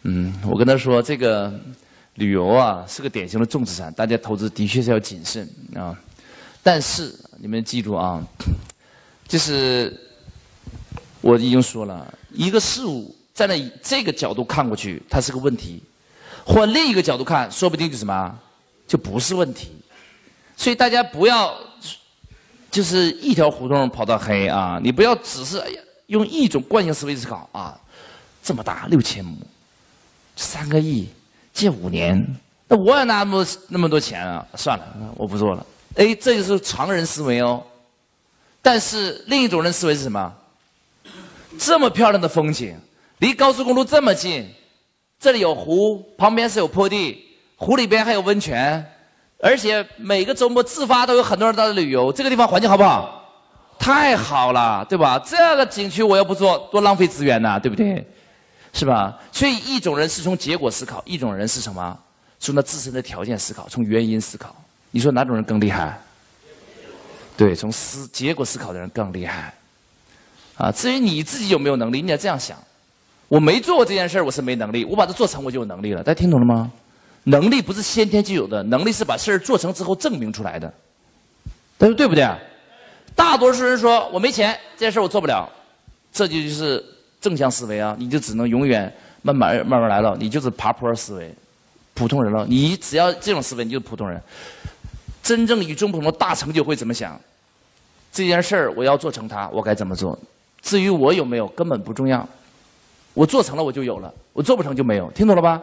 [0.03, 1.53] 嗯，我跟他说：“这个
[2.15, 5.95] 旅游啊，是个典型的重资产，大家投资的确是要谨慎啊。
[6.63, 8.19] 但是你们记住啊，
[9.29, 9.97] 就是
[11.21, 15.81] 我已经说了一个事物。”站在这个角度看过去，它是个问题；
[16.45, 18.37] 换另一个角度看，说不定就什么，
[18.85, 19.69] 就不是问题。
[20.57, 21.57] 所以大家不要
[22.69, 24.77] 就是一条胡同跑到黑啊！
[24.83, 25.63] 你不要只是
[26.07, 27.79] 用一种惯性思维思考啊！
[28.43, 29.37] 这么大六千亩，
[30.35, 31.07] 三个亿，
[31.53, 32.21] 借五年，
[32.67, 34.45] 那我也拿那么那么多钱啊！
[34.55, 35.65] 算了，我不做了。
[35.95, 37.63] 哎，这就是常人思维哦。
[38.71, 40.31] 但是另一种人思维是什么？
[41.57, 42.77] 这么漂亮的风景。
[43.17, 44.47] 离高速公路这么近，
[45.19, 47.19] 这里有湖，旁边是有坡地，
[47.55, 48.85] 湖里边还有温泉，
[49.39, 52.13] 而且每个周末自发都有很多人到这旅游。
[52.13, 53.27] 这个地方环境好不好？
[53.79, 55.17] 太好了，对吧？
[55.25, 58.05] 这个景区我要不做，多浪费资源呐，对不对？
[58.71, 59.17] 是吧？
[59.31, 61.99] 所以一种人是从结果思考，一种人是什么？
[62.39, 64.55] 从他自身的条件思考，从原因思考。
[64.91, 65.99] 你说哪种人更厉害？
[67.39, 69.53] 对，从思结果思考的人更厉害。
[70.57, 72.57] 啊，至于你自己有没有能力，你要这样想：
[73.29, 76.03] 我没做过这件事，我是没能力；我把它做成，我就有能力了。
[76.03, 76.69] 大家听懂了吗？
[77.23, 80.69] 能力不是先天就有的，能力是把事儿做成之后证明出来的。
[81.77, 82.27] 对对不对？
[83.15, 85.49] 大多数人说我没钱，这件事我做不了，
[86.11, 86.83] 这就就是
[87.21, 87.95] 正向思维啊！
[87.97, 91.33] 你就只能永远慢慢慢慢来了，你就是爬坡思维，
[91.93, 92.45] 普通人了。
[92.49, 94.21] 你只要这种思维，你就是普通人。
[95.21, 97.19] 真正与众不同的大成就会怎么想？
[98.11, 100.17] 这件事儿我要做成它，我该怎么做？
[100.61, 102.27] 至于我有没有，根本不重要。
[103.13, 105.09] 我做成了我就有了，我做不成就没有。
[105.11, 105.61] 听懂了吧？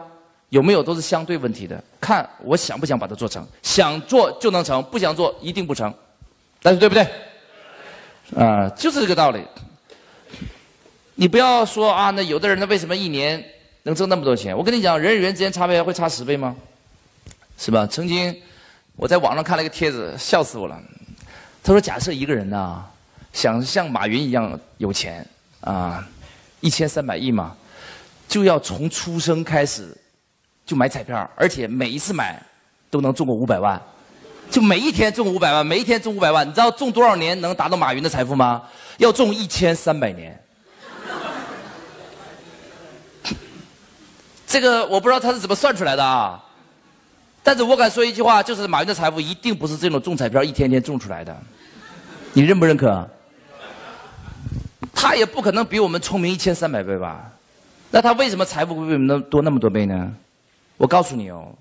[0.49, 5.93] 有没有都是相对问题的，看我想不想把它做成，想做就能成，不想做一定不成。
[6.61, 7.05] 但是对不对？
[8.35, 9.41] 啊，就是这个道理。
[11.15, 13.43] 你不要说啊，那有的人呢，为什么一年
[13.83, 14.57] 能挣那么多钱？
[14.57, 16.55] 我跟你讲，人与人之间差别会差十倍吗？
[17.57, 17.85] 是吧？
[17.87, 18.35] 曾经
[18.95, 20.79] 我在网上看了一个帖子，笑死我了。
[21.67, 22.85] 他说：“假设一个人呢，
[23.33, 25.27] 想像马云一样有钱
[25.59, 26.01] 啊，
[26.61, 27.53] 一千三百亿嘛，
[28.25, 29.93] 就要从出生开始
[30.65, 32.41] 就买彩票，而且每一次买
[32.89, 33.81] 都能中个五百万。”
[34.49, 38.63] 就每一天中五百万，每一天中五百万，你知道中多少年能达到马云的财富吗？
[38.97, 40.41] 要中一千三百年。
[44.47, 46.41] 这个我不知道他是怎么算出来的啊，
[47.43, 51.37] 但是我敢说一句话，就是马云的财富一定不是这种中彩票一天天中出来的。
[52.33, 53.07] 你认不认可？
[54.93, 57.23] 他也不可能比我们聪明一千三百倍吧？
[57.91, 59.95] 那他为什么财富会比我们多那么多倍呢？
[60.77, 61.53] 我告诉你哦。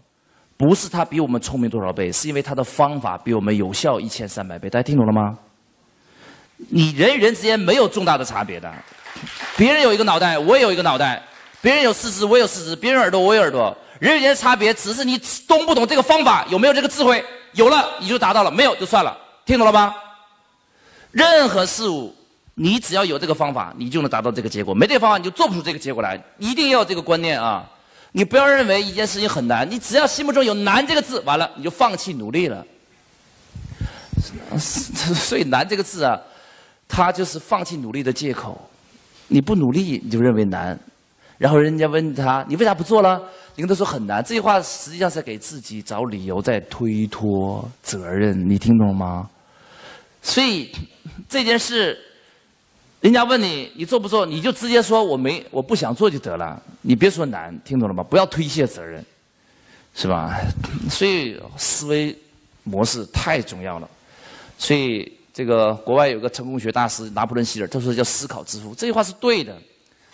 [0.59, 4.71] 不是他比我们聪明多少倍，是因为他的方法比我们有效一千三百倍。
[4.71, 5.37] 大家听懂了吗？
[6.71, 8.73] 你人与人之间没有重大的差别的，
[9.55, 11.21] 别人有一个脑袋，我也有一个脑袋；
[11.61, 13.77] 别人有四肢，我有四肢；别人耳朵，我有耳朵。
[14.01, 17.23] 人与人的差别只是你懂不懂这个方法，有没有这个智慧？
[17.53, 19.15] 有了你就达到了，没有就算了。
[19.45, 19.95] 听懂了吗？
[21.25, 22.15] 任何事物，
[22.55, 26.23] 你只要有这个方法，你就能达到这个结果；没这个方法，你就做不出这个结果来。
[26.39, 27.65] 一定要有这个观念啊！
[28.13, 32.65] 你不要认为一件事情很难，你只要心目中有“难”这个字，完了你就放弃努力了。
[34.59, 36.19] 所以“难”这个字啊，
[36.87, 38.61] 它就是放弃努力的借口。
[39.29, 40.79] 你不努力，你就认为难。
[41.39, 43.21] 然后人家问他：“你为啥不做了？”
[43.57, 44.23] 你跟他说很难。
[44.23, 48.49] 这句话实际上是给自己找理由，在推脱责任。
[48.49, 49.29] 你听懂了吗？
[50.27, 50.71] 所以
[51.29, 52.03] 这件事。
[53.03, 54.27] 人家问你，你做不做？
[54.27, 56.61] 你就直接说我没，我不想做就得了。
[56.81, 58.03] 你别说难，听懂了吗？
[58.03, 59.05] 不要推卸责任，
[59.95, 60.41] 是吧？
[60.91, 62.17] 所以思维
[62.65, 63.89] 模式太重要了。
[64.59, 69.57] 所以这个国外有个成功学大师拿破仑希尔，他说叫思考致富，这句话是对的。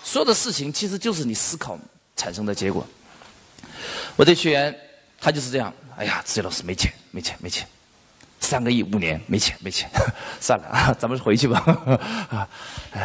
[0.03, 1.79] 所有的事情其实就是你思考
[2.17, 2.87] 产生的结果。
[4.17, 4.77] 我的学员
[5.19, 7.67] 他就是这样，哎呀，志杰老师没钱，没钱，没钱。
[8.43, 9.89] 三个亿五年没钱没钱，
[10.41, 11.59] 算了啊， 咱们回去吧。
[12.29, 12.47] 啊，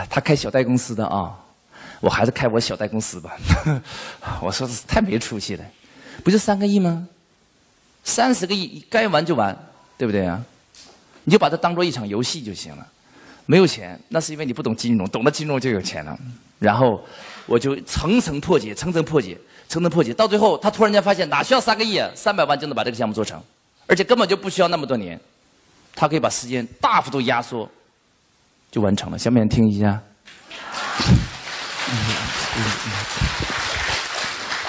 [0.10, 1.38] 他开小贷公司的啊，
[2.02, 3.38] 我还是开我小贷公司吧。
[4.41, 5.63] 我说太没出息了，
[6.23, 7.08] 不就三个亿吗？
[8.04, 9.56] 三十个亿该玩就玩，
[9.95, 10.43] 对不对啊？
[11.23, 12.86] 你就把它当做一场游戏就行了。
[13.45, 16.17] 没有钱，那是因为你不懂金融，懂了金融就有钱了。
[16.58, 17.02] 然后
[17.45, 19.38] 我就层层破解，层层破解，
[19.69, 22.02] 层层破解，到最后他突然间发现哪需要三个亿？
[22.15, 23.41] 三百万就能把这个项目做成。
[23.88, 25.19] 而且根本就不需要那么多年，
[25.95, 27.67] 他可以把时间大幅度压缩，
[28.69, 29.17] 就完成了。
[29.17, 30.00] 想不想听一下？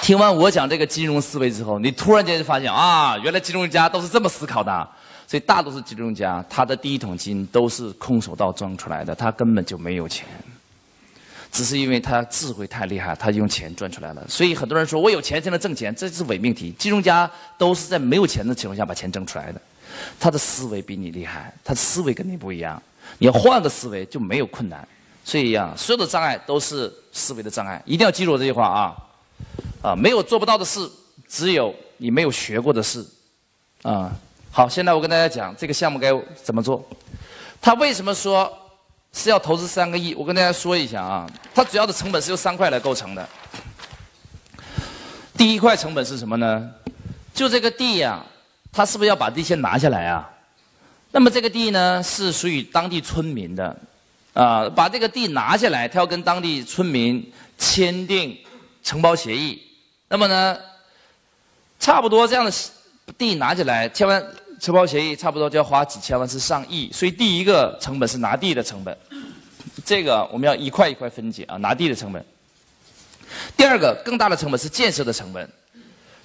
[0.01, 4.89] 听完我讲这个金融思维之后，你突然间就发现啊，原来金融家都是这么思考的。
[5.27, 10.27] 所以大多数金融家，他的第一桶金都是空手道挣出来的，他根本就没有钱。
[11.51, 14.25] 只是因为他智慧太厉害，他用钱赚出来了。
[14.29, 16.75] 所以很多人说我有钱才能挣钱，这是伪命题。
[16.79, 19.61] 金融家都是在没有钱的情况下把钱挣出来的。
[20.21, 22.81] 他的思维比你厉害，他的思维跟你不一样。
[23.19, 24.87] 你要换个思维就没有困难。
[25.25, 27.83] 所以呀，所有的障碍都是思维的障碍。
[27.85, 28.97] 一定要记住我这句话啊！
[29.83, 30.89] 啊，没有做不到的事，
[31.27, 33.05] 只有你没有学过的事。
[33.83, 34.13] 啊，
[34.51, 36.11] 好，现在我跟大家讲这个项目该
[36.43, 36.87] 怎么做。
[37.61, 38.51] 他为什么说？
[39.13, 43.29] 是要投资三个亿，我跟大家说一下啊，它主要的成本是由三块来构成的。
[45.37, 46.71] 第一块成本是什么呢？
[47.33, 48.25] 就这个地呀，
[48.73, 50.29] 他是不是要把地先拿下来啊？
[51.11, 53.77] 那么这个地呢，是属于当地村民的，
[54.35, 58.37] 啊，把这个地拿下来，他要跟当地村民签订
[58.83, 59.63] 承包协议。
[60.09, 60.59] 那么呢，
[61.81, 62.53] 差不多这样的
[63.17, 64.25] 地拿下来，签完。
[64.61, 68.97] 承包协议差不多就要花几千万是上亿，所以第一个成本是拿地的成本，
[69.85, 72.25] 这个我们要一块一块分解啊，拿地的成本。
[73.57, 75.49] 第二个更大的成本是建设的成本，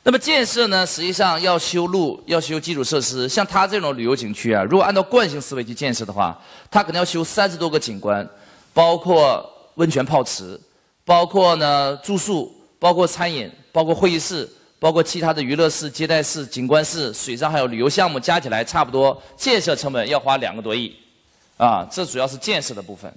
[0.03, 3.27] 那么建设呢，实际上要修路，要修基础设施。
[3.29, 8.27] 像它这种旅游景区啊，如果按照惯性思维去建设的话，它可能要修三十多个景观，
[8.73, 10.59] 包括温泉泡池，
[11.05, 14.49] 包括呢住宿，包括餐饮，包括会议室，
[14.83, 20.93] 包括其他的娱乐室、接待室、景观室，水上还有旅游项目，加起来差不多建设成本要花两个多亿，
[21.55, 23.09] 啊，这主要是建设的部分。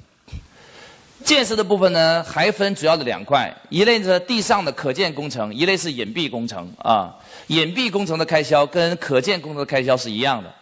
[1.25, 7.13] 建设的部分呢，还分主要的两块，一类是地上的可见工程，一类是隐蔽工程啊。
[7.49, 10.55] 隐蔽工程的开销跟可见工程的开销是一样的。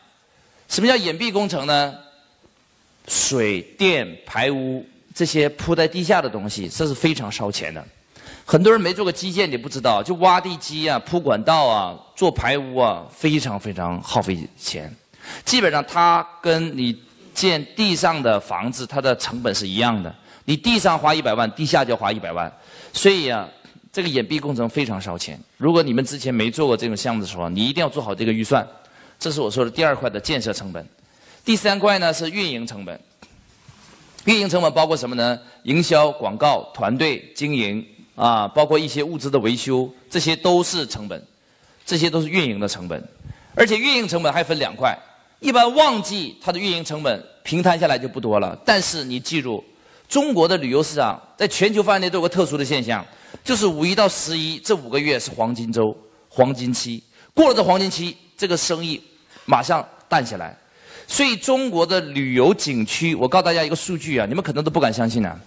[0.71, 1.95] 什么叫隐蔽工程呢？
[3.09, 4.83] 水电排污
[5.15, 7.85] 这些铺在地下的东西，这是非常烧钱的。
[8.45, 14.95] 很多人没做过基建，你不知道，就挖地基啊、铺管道啊、做排污啊，非常非常耗费钱。
[15.45, 16.95] 基本上，它跟你
[17.33, 20.15] 建地上的房子，它的成本是一样的。
[20.45, 22.53] 你地上花一百万，地下就要花一百万，
[22.93, 23.49] 所以啊，
[23.91, 25.41] 这个掩蔽工程非常烧钱。
[25.57, 28.67] 如果你们之前没做过这种项目的时候，你一定要做好这个预算。
[29.19, 30.87] 这是我说的第二块的建设成本。
[31.43, 33.01] 第三块呢是运营成本。
[34.27, 35.39] 运营成本包括什么呢？
[35.63, 41.23] 营销、广告、团队经营啊，包括一些物资的维修，这些都是成本，
[41.85, 43.03] 这些都是运营的成本。
[43.55, 44.97] 而且运营成本还分两块，
[45.41, 49.63] 一般旺季它的运营成本平摊下来就不多了，但是你记住。
[50.07, 53.05] 中国的旅游市场在全球范围内都有个特殊的现象，
[53.43, 55.97] 就是五一到十一这五个月是黄金周、
[56.29, 57.03] 黄金期。
[57.33, 59.03] 过了这黄金期，这个生意
[59.47, 60.57] 马上淡下来。
[61.07, 65.39] 所以中国的旅游景区，我告诉大家一个数据啊，你们可能都不敢相信呢。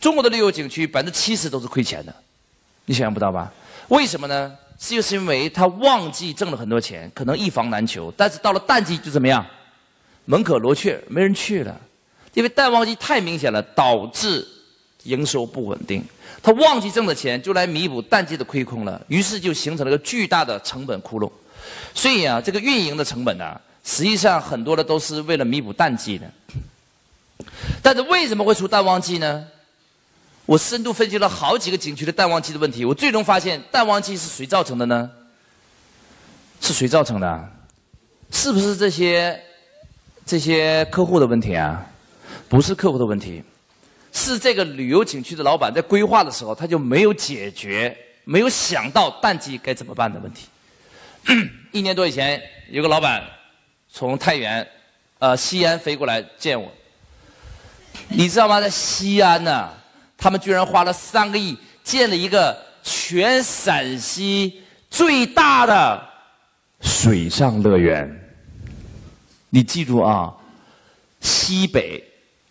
[0.00, 2.14] 中国的旅游景区百分之七十都是亏钱的，
[2.86, 3.52] 你想象不到吧？
[3.88, 4.52] 为什么呢？
[4.78, 9.46] 是就是因为他旺季挣了很多钱，可能一房难求，但是到了淡季就怎么样？
[10.24, 11.80] 门可罗雀，没人去了。
[12.34, 14.44] 因为淡旺季太明显了，导致
[15.04, 16.02] 营收不稳定。
[16.42, 21.30] 他旺季挣的钱就来弥补淡季的亏空了，于是就形成了个巨大的成本窟窿。
[21.94, 26.30] 所以啊，这个运营的成本呢，实际上很多的都是为了弥补淡季的。
[27.82, 29.46] 但是为什么会出淡旺季呢？
[30.46, 35.10] 我深度分析了好几个景区的淡旺季的问题，我最终发现淡旺季是谁造成的呢？
[36.60, 37.50] 是谁造成的？
[38.30, 39.40] 是不是这些
[40.24, 41.84] 这些客户的问题啊？
[42.48, 43.42] 不是客户的问题，
[44.12, 50.48] 是这个旅游景区的老板在规划的时候，他就没有解决、没有想到淡季该怎么办的问题。
[51.72, 53.22] 一年多以前，有个老板
[53.92, 54.66] 从太原、
[55.18, 56.66] 呃西安飞过来见我，
[58.08, 58.58] 你知道吗？
[58.58, 59.68] 在西安呢，
[60.16, 66.02] 他们居然花了三个亿建了一个全陕西最大的
[66.80, 68.10] 水上乐园。
[69.50, 70.32] 你记住啊，
[71.20, 72.02] 西北。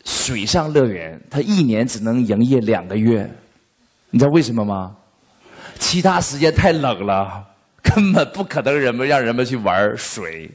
[0.03, 3.29] 水上乐园，它一年只能营业两个月，
[4.09, 4.95] 你知道为什么吗？
[5.77, 7.45] 其他时间太冷了，
[7.83, 10.49] 根本不可能人们让人们去玩水，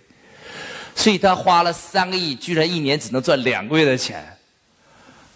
[0.97, 4.25] 所以他花了三个亿，居然一年只能赚两个月的钱，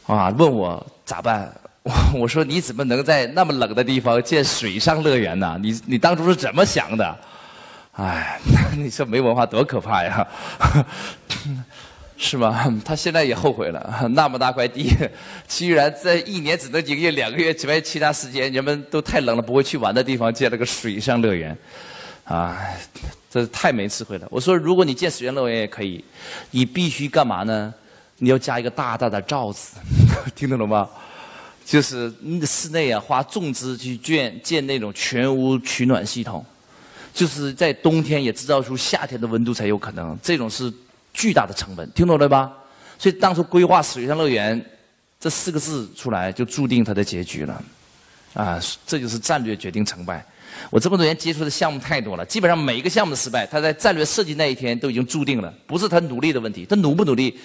[0.07, 0.29] 啊！
[0.37, 1.55] 问我咋办？
[1.85, 1.93] 我
[2.23, 5.57] 我说你怎么能在那么冷的地方建水上乐园呢？
[5.63, 7.19] 你你当初是怎么想的？
[7.93, 8.41] 哎，
[8.77, 10.27] 你说没文化多可怕呀！
[12.17, 12.81] 是吗？
[12.85, 14.09] 他现在也后悔了。
[14.11, 14.95] 那么大块地，
[15.47, 21.57] 居然在一年只能营业两个月之外，其他时间人们都太冷了，不会去玩的地方建了个水上乐园，
[22.25, 22.59] 啊，
[23.31, 24.27] 这太没智慧了。
[24.31, 26.05] 我说，如果你建水上乐园也可以，
[26.51, 27.73] 你必须干嘛呢？
[28.19, 29.77] 你要加一个大大的罩子，
[30.35, 30.89] 听懂了吗？
[31.65, 32.13] 就是
[32.45, 36.45] 室内啊，花重资去建建那种全屋取暖系统，
[37.15, 40.19] 就是在冬天也制造出夏天的温度才有可能。
[40.23, 40.73] 这种是。
[41.13, 42.53] 巨大的成本，听懂了吧？
[42.97, 44.65] 所以当初规划水上乐园
[45.19, 47.65] 这四个字出来，就注定它的结局了。
[48.33, 50.25] 啊，这就是战略决定成败。
[50.69, 57.39] 我这么多年接触的项目太多了，基本上每一个项目的失败，他在战略设计那一天都已经注定了，不是他努力的问题，他努不努力，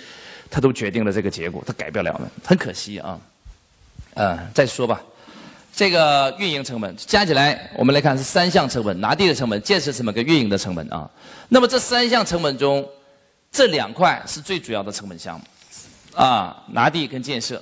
[0.49, 3.19] 他都决定了这个结果，他改不了的，很可惜啊。
[4.15, 5.01] 嗯，再说吧，
[5.75, 11.09] 这个运营成本加起来，我们来看是三项成本：拿地的成本、建设成本跟运营的成本啊。
[11.49, 12.87] 那么这三项成本中，
[13.51, 15.45] 这两块是最主要的成本项目，
[16.15, 17.61] 啊，拿地跟建设，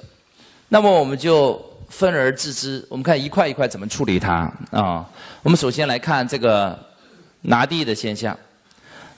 [0.69, 1.59] 那么我们就
[1.93, 2.83] 分而治之。
[2.89, 5.05] 我们看一块一块怎么处理它啊？
[5.43, 6.77] 我们首先来看这个
[7.41, 8.35] 拿地的现象，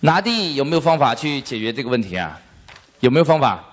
[0.02, 2.38] 拿地有没有方法去解决这个问题啊？
[3.00, 3.64] 有没有方法？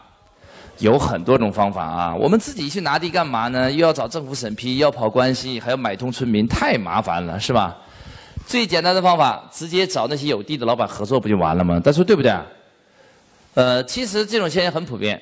[0.78, 2.14] 有很多种方法啊。
[2.14, 3.70] 我们自己去拿地干嘛呢？
[3.70, 7.76] 又要找政府审批，要跑关系，还要买通村民，太麻烦了，是吧？
[8.46, 11.80] 最简单的方法，直接找那些有地的老板合作不就完了吗？
[11.80, 12.32] 大家说对不对？
[13.54, 15.20] 呃，其实这种现象很普遍，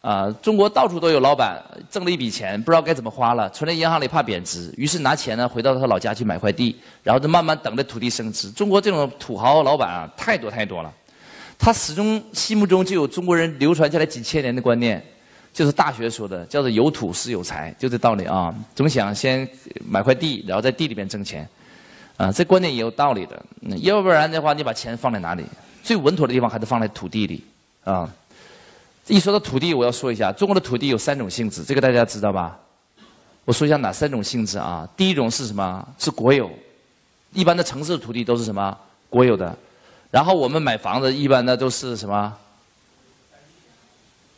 [0.00, 8.50] 啊，中国到处都有老板挣了一笔钱，不知道该怎么花了，存在银行里怕贬值，于是拿钱呢回到他老家去买块地，然后就慢慢等着土地升值。
[8.50, 10.90] 中国这种土豪老板啊，太多太多了，
[11.58, 15.04] 他始终心目中就有中国人流传下来几千年的观念，
[15.52, 18.54] 就是大学说的，叫做有土是有财，就这道理啊。
[18.74, 19.46] 总想先
[19.86, 21.46] 买块地，然后在地里面挣钱，
[22.16, 23.42] 啊，这观念也有道理的。
[23.82, 25.44] 要不然的话，你把钱放在哪里？
[25.82, 27.44] 最稳妥的地方还是放在土地里
[27.84, 28.10] 啊。
[29.10, 32.56] 一说到土地，我要说一下，中国的土地有三种性质，这个大家知道吧？
[33.44, 34.88] 我说一下哪三种性质啊？
[34.96, 35.84] 第一种是什么？
[35.98, 36.48] 是国有，
[37.32, 38.76] 一般的城市土地都是什么？
[39.08, 39.52] 国有的。
[40.12, 42.32] 然后我们买房子一般的都是什么？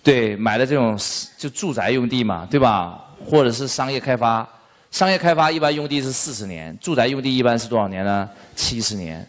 [0.03, 0.99] 对，买的这种
[1.37, 2.99] 就住宅用地嘛，对吧？
[3.27, 4.49] 或者是商业开发，
[4.91, 8.29] 商业开发一般用地是四十年，住宅用地一般是多少年呢？
[8.57, 9.29] 七十年。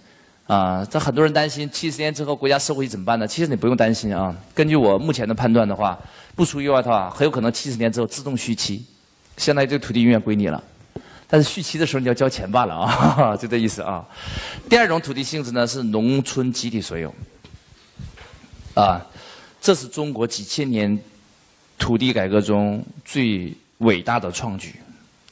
[0.54, 3.28] 啊，这很多人担心七十年之后国家收回去怎么办呢？
[3.28, 4.36] 其实你不用担心啊。
[4.54, 5.98] 根据我目前的判断的话，
[6.36, 8.86] 不出意外的话，很有可能七十年之后自动续期，
[9.36, 10.64] 相当于这个土地永远归你了。
[11.28, 14.06] 但是续期的时候你要交钱罢了啊，哈 哈就这意思啊。
[14.70, 17.12] 第二种土地性质呢是农村集体所有，
[18.76, 19.04] 啊，
[19.60, 21.00] 这是中国几千年
[21.80, 24.76] 土地改革中最伟大的创举，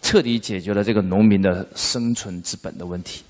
[0.01, 3.21] 彻底解决了这个农民的生存之本的问题。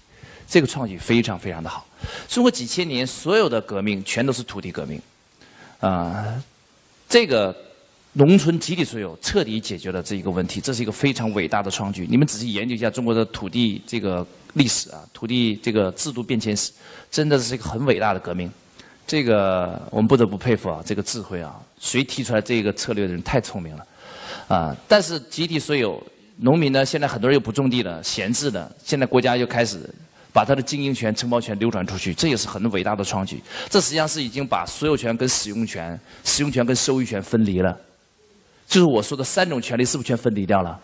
[0.52, 1.88] 这个创举非常非常的好。
[2.28, 5.02] 中国几千年所有的革命全都是土地革命，
[5.80, 6.44] 啊，
[7.08, 7.56] 这个
[8.12, 12.06] 农村集体所有彻底解决了这一个问题，这是一个非常伟大的创举。
[12.10, 16.74] 你们仔细研究一下中国的土地这个历史啊，土地这个制度变迁史，
[17.10, 18.52] 真的是一个很伟大的革命。
[19.08, 23.88] 这个我们不得不佩服啊，这个智慧啊，谁提出来这个策略的人太聪明了，
[24.50, 24.76] 啊！
[24.86, 26.02] 但是集体所有，
[26.38, 29.90] 农民呢，现在很多人又不种地了，闲置的，现在国家又开始。
[30.34, 33.42] 把他的经营权、承包权流转出去，这也是很伟大的创举。
[33.70, 37.78] 这实际上是已经把所有权跟使用权、使用权跟收益权分离了，
[38.68, 40.80] 就是我说的三种权利是不是全分离掉了？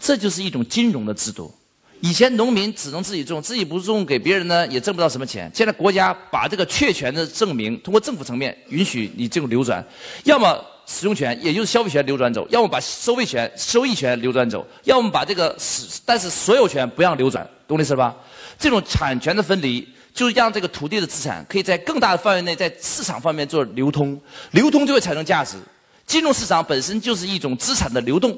[0.00, 1.54] 这就是一种金融的制度。
[2.00, 5.48] 以前农民只能自己种，自己不种给别人呢也挣不到什么钱。
[5.54, 9.84] 现在国家把这个确权的证明通过政府层面允许你这种流转，
[10.24, 18.16] 要么使用权也就是消费权流转走，要么把收费权、收益权流转走，要么把这个使但是所有权不让流转，懂我意思吧？
[18.58, 24.20] 这种产权的分离，就是让这个土地的资产可以在更大的范围内在市场方面做流通，
[24.52, 25.56] 流通就会产生价值。
[26.06, 28.36] 金融市场本身就是一种资产的流动，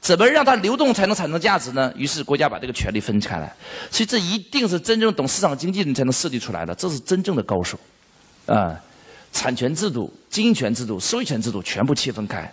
[0.00, 1.92] 怎么让它流动才能产生价值呢？
[1.96, 3.54] 于是国家把这个权利分开来。
[3.90, 7.78] 所以这一定是真正懂市场经济的人才能设计出来的，这是真正的高手。
[8.46, 8.74] 啊，
[9.32, 12.50] 产权制度、经营权制度、收益权制度全部切分开。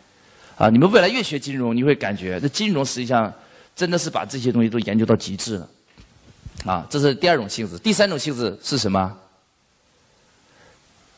[0.57, 3.33] 啊，你们未来越学金融，你会感觉这金融实际上
[3.75, 5.69] 真的是把这些东西都研究到极致了。
[6.65, 7.77] 啊，这是第二种性质。
[7.79, 9.17] 第三种性质是什么？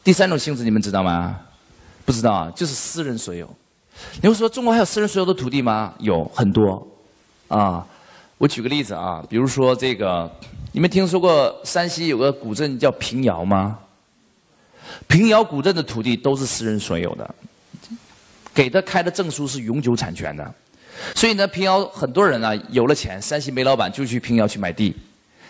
[0.04, 1.40] 第三种性质你们知道吗？
[2.06, 3.50] 不知道啊，就是私人所有。
[4.22, 5.94] 你会说中国还有私人所有的土地吗？
[6.00, 6.88] 有很多。
[7.48, 7.86] 啊，
[8.38, 10.30] 我举个例子啊，比如说这个，
[10.72, 13.78] 你们听说过山西有个古镇叫平遥吗？
[15.08, 17.36] 平遥古镇的土地都是私人所有的，
[18.54, 20.54] 给他开的证书是永久产权的。
[21.16, 24.96] 所以呢，平遥很多人啊，有了钱，山西煤老板就去平遥去买地。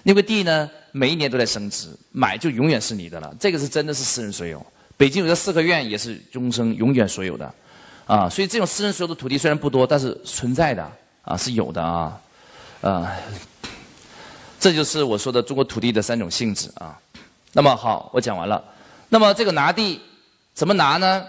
[0.04, 3.34] 那个地呢，每一年都在升值，买就永远是你的了。
[3.40, 4.66] 这个是真的是私人所有。
[4.98, 7.54] 北京有个四合院也是终生永远所有的，
[8.06, 10.92] 啊，所以这种私人所有的土地虽然不多，但是存在的
[11.24, 12.22] 啊是有的啊，
[12.82, 13.12] 啊，
[14.60, 16.98] 这就是我说的中国土地的三种性质啊。
[17.54, 18.64] 那么好，我讲完了。
[19.10, 20.00] 那么这个拿地
[20.54, 21.26] 怎么拿呢？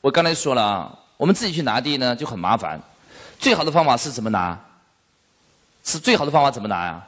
[0.00, 2.80] 我刚才说了啊，我们自己去拿地呢就很麻烦。
[3.38, 4.58] 最好的方法是怎么拿？
[5.84, 7.06] 是最好的方法怎么拿呀？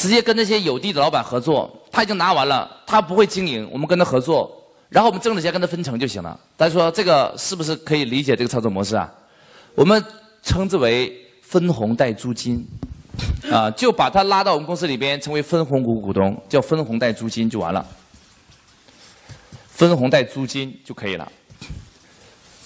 [0.00, 4.50] 直接跟那些有地的老板合作，他已经拿完了，他不会经营，我们跟他合作，
[4.88, 6.40] 然后我们挣的钱跟他分成就行了。
[6.56, 9.12] 大家说这个是不是可以理解这个操作模式啊？
[9.74, 10.02] 我们
[10.42, 12.66] 称之为分红带租金，
[13.52, 17.86] 啊，就把他拉到我们公司里边，成为分红股股东，叫分红带租金就完了，
[19.68, 21.30] 分红带租金就可以了，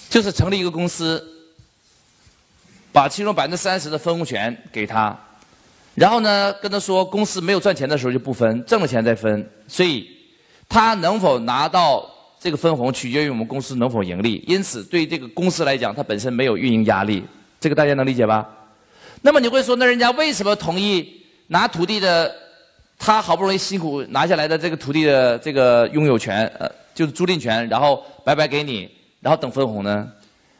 [0.09, 1.21] 就是成立一个公司，
[2.93, 5.19] 把其中百分之三十的分红权给他。
[5.95, 9.49] 然后呢，跟他说，公司没有赚钱的时候就不分，挣了钱再分。
[9.67, 10.07] 所以，
[10.69, 12.05] 他能否拿到
[12.39, 14.43] 这个分红，取决于我们公司能否盈利。
[14.45, 17.23] 因此，对这个公司来讲，它本身没有运营压力。
[17.59, 18.47] 这个大家能理解吧？
[19.21, 22.31] 那么你会说，那人家为什么同意拿土地的？
[22.97, 28.89] 他好不容易辛苦拿下来的这个土地的这个拥有权，呃，就是租赁权，然后白白给你，
[29.19, 30.09] 然后等分红呢？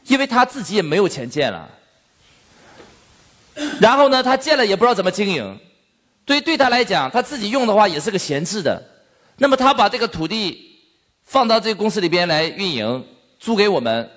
[0.07, 1.65] 因为他自己也没有钱建了。
[3.79, 5.59] 然后呢，他建了也不知道怎么经营，
[6.25, 8.81] 对对他来讲，他自己用的话也是个闲置的。
[9.37, 10.79] 那么他把这个土地
[11.23, 13.05] 放到这个公司里边来运营，
[13.39, 14.09] 租给我们，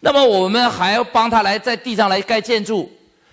[0.00, 2.90] 那么我们还要帮他来在地上来盖建筑，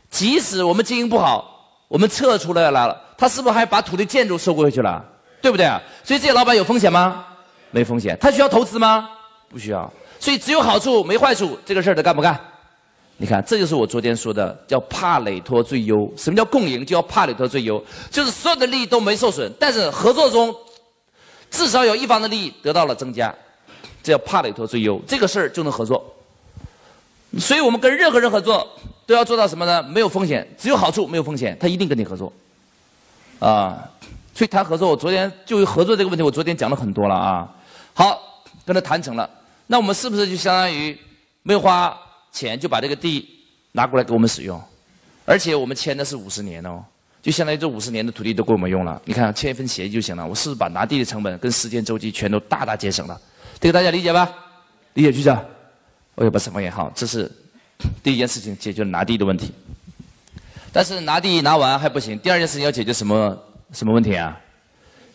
[0.09, 5.03] 即使我们经营不好，我们撤出来了，他是不是还把土地建筑收回去了？
[5.41, 5.81] 对不对啊？
[6.03, 7.25] 所以这些老板有风险吗？
[7.71, 8.17] 没风险。
[8.21, 9.09] 他需要投资吗？
[9.49, 9.91] 不需要。
[10.19, 12.39] 所以只有好处没坏处，这个事儿他干不干？
[13.21, 16.11] 你看，这就是我昨天说的，叫帕累托最优。
[16.17, 16.83] 什么叫共赢？
[16.83, 20.51] 就要帕累托最优，就是所有的利益都没受损，但是合作中
[21.51, 23.31] 至少有一方的利益得到了增加，
[24.01, 24.99] 这叫帕累托最优。
[25.07, 26.03] 这个事儿就能合作。
[27.37, 28.67] 所以我们跟任何人合作
[29.05, 29.83] 都要做到什么呢？
[29.83, 32.33] 没有风险，只有好处，没有风险，他一定跟你合作。
[33.37, 33.87] 啊，
[34.33, 37.47] 所以谈合作，我昨天就合作这个问题，我昨天讲了很多了啊。
[37.93, 38.19] 好，
[38.65, 39.29] 跟他谈成了，
[39.67, 40.97] 那我们是不是就相当于
[41.43, 41.95] 没有花？
[42.31, 43.27] 钱就把这个地
[43.71, 44.61] 拿过来给我们使用，
[45.25, 46.83] 而且我们签的是五十年哦，
[47.21, 49.01] 就相当于这五十年的土地都给我们用了。
[49.05, 53.19] 你看签一份协议就行了，我是不是把拿地的成本跟时间周期全都大大节省了？
[53.59, 54.33] 这个大家理解吧？
[54.93, 55.43] 理解局长，
[56.15, 57.31] 我有把什么也好，这是
[58.03, 59.51] 第一件事情解决了拿地的问题。
[60.73, 63.37] 但是拿地拿完还不行，第二件事情要解决什么
[63.73, 64.39] 什么问题啊？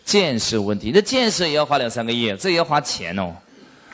[0.05, 3.35] 建设问题，那建设也要花两三个亿，这也要花钱哦。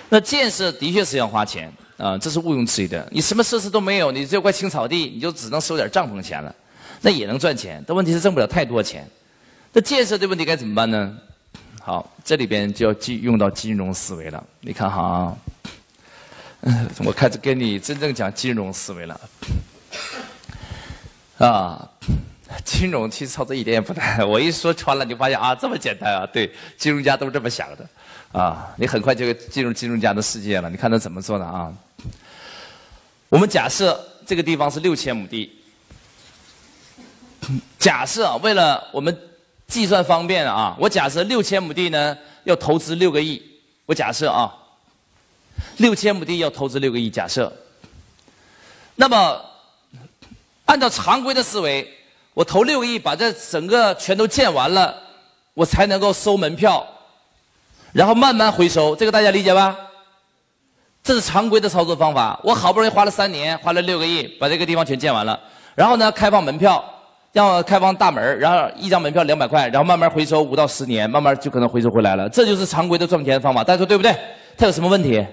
[0.10, 1.74] 那建设的确是要花钱。
[2.04, 3.08] 啊，这是毋庸置疑的。
[3.10, 6.54] 你什么设施都没有，你这块青草地，你就只能收点帐篷钱了，
[7.00, 9.10] 那也能赚钱，但问题是挣不了太多钱。
[9.72, 11.18] 那建设的问题该怎么办呢？
[11.82, 14.44] 好，这里边就要金用到金融思维了。
[14.60, 15.34] 你看哈，
[17.06, 19.22] 我开始跟你真正讲金融思维了。
[21.38, 21.90] 啊，
[22.66, 26.28] 金融其实操作一点也不难，我一说穿了，你发现啊，这么简单啊？
[26.34, 27.88] 对，金融家都是这么想的。
[28.34, 30.68] 啊，你很快就会进入金融家的世界了。
[30.70, 31.72] 你看他怎么做的啊？
[33.30, 35.52] 我们假设这个地方是六千亩地，
[37.78, 39.16] 假设为了我们
[39.68, 43.42] 计算方便啊，我假设六千亩地呢要投资六个亿。
[43.86, 44.52] 我假设啊，
[45.78, 47.54] 六千亩地要投资六个亿，假设。
[48.96, 49.40] 那么
[50.66, 51.88] 按照常规的思维，
[52.34, 54.98] 我投六个亿把这整个全都建完了，
[55.54, 56.88] 我才能够收门票。
[57.94, 59.78] 然后慢慢回收，这个大家理解吧？
[61.04, 62.40] 这是常规的操作方法。
[62.44, 65.40] 我好不容易花了三年，花了六个亿，把这个地方全建完了。
[65.76, 66.84] 然后呢，开放门票，
[67.34, 72.28] 要开放大门然后一张门票两百块，然后慢慢回收五到十年，慢慢就可能回收回来了。
[72.30, 73.64] 这就是常规的赚钱方法。
[73.64, 74.16] 大家说对不对？
[74.58, 75.24] 它有什么问题？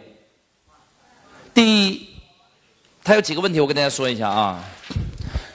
[1.55, 2.09] 第一，
[3.03, 4.63] 它有几个问题，我跟大家说一下啊。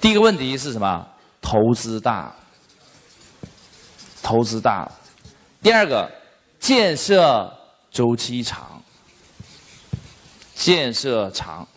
[0.01, 1.06] 第一个问题是什么？
[1.41, 2.34] 投资大，
[4.24, 4.89] 投资大。
[5.62, 6.10] 第二个。
[6.66, 7.55] 建设
[7.91, 8.82] 周期长，
[10.55, 11.68] 建设长。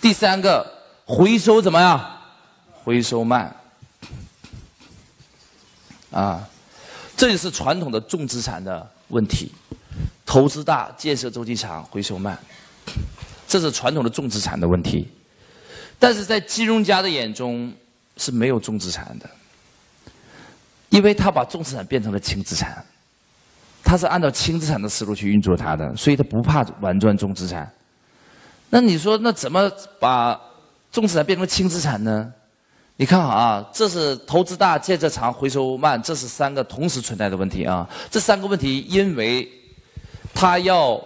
[0.00, 0.66] 第三个，
[1.04, 2.18] 回收怎么样？
[2.72, 3.54] 回收慢。
[6.10, 6.48] 啊，
[7.14, 9.52] 这就是传统的重资产的问题。
[10.24, 12.38] 投资大，建设周期长，回收慢，
[13.46, 15.06] 这是传统的重资产的问题。
[15.98, 17.70] 但是在金融家的眼中
[18.16, 19.28] 是没有重资产的，
[20.88, 22.82] 因为他把重资产变成了轻资产。
[23.86, 27.70] 他是按照轻资产的思路去运作它的，所以他不怕玩转重资产。
[28.68, 29.70] 那你说，那怎么
[30.00, 30.36] 把
[30.90, 32.32] 重资产变成轻资产呢？
[32.96, 37.88] 你看啊，这是投资大、建设长、回收慢，这是三个同时存在的问题啊。
[38.10, 39.48] 这三个问题，因为
[40.34, 41.00] 他要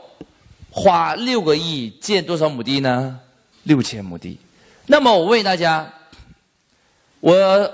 [0.70, 3.20] 花六个亿建多少亩地呢？
[3.64, 4.38] 六千亩地。
[4.86, 5.86] 那么我问大家，
[7.20, 7.70] 我。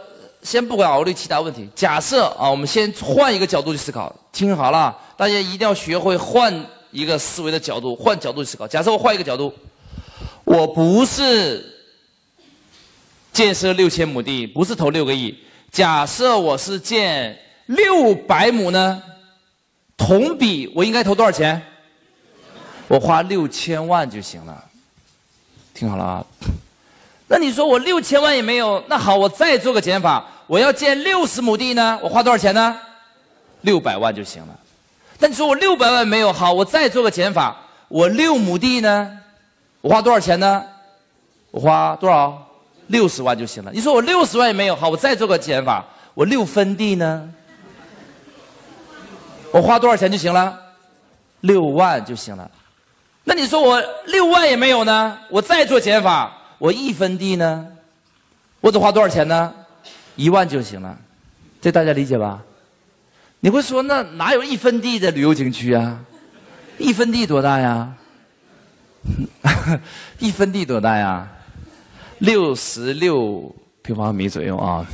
[0.46, 4.14] 先不管考虑其他问题，假设啊，我们先换一个角度去思考。
[4.30, 6.54] 听好了，大家一定要学会换
[6.92, 8.68] 一个思维的角度，换角度去思考。
[8.68, 9.52] 假设我换一个角度，
[10.44, 11.66] 我不是
[13.32, 15.36] 建设六千亩地，不是投六个亿。
[15.72, 17.36] 假设我是建
[17.66, 19.02] 六百亩呢？
[19.96, 21.60] 同比我应该投多少钱？
[22.86, 24.64] 我花六千万就行了。
[25.74, 26.24] 听好了啊。
[27.26, 30.24] 那你说我六千万也没有，那好，我再做个减法。
[30.46, 32.76] 我要建六十亩地呢，我花多少钱呢？
[33.62, 34.56] 六百万就行了。
[35.18, 37.56] 但你说我六百万没有，好，我再做个减法，
[37.88, 39.18] 我六亩地呢，
[39.80, 40.64] 我花多少钱呢？
[41.50, 42.46] 我花多少？
[42.88, 43.72] 六十万就行了。
[43.72, 45.84] 你说我六十万也没有，好，我再做个减法，
[46.14, 47.28] 我六分地呢，
[49.50, 50.56] 我花多少钱就行了？
[51.40, 52.48] 六万就行了。
[53.24, 57.66] 那你说我六万也没有呢，我再做减法，我一分地呢，
[58.60, 59.52] 我得花多少钱呢？
[60.16, 60.98] 一万就行了，
[61.60, 62.42] 这大家理解吧？
[63.40, 66.00] 你会说那哪有一分地的旅游景区啊？
[66.78, 67.94] 一分地多大呀？
[70.18, 71.28] 一分地多大呀？
[72.18, 74.84] 六十六平方米左右啊。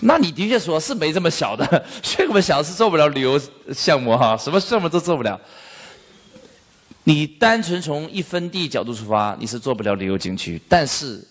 [0.00, 3.38] 那你的确说是没这么小的， 这么小是做不了旅游
[3.72, 5.38] 项目哈，什么项目都做不了。
[7.04, 11.22] 你单纯从一分地角度出发，你是做不了旅游景区，但是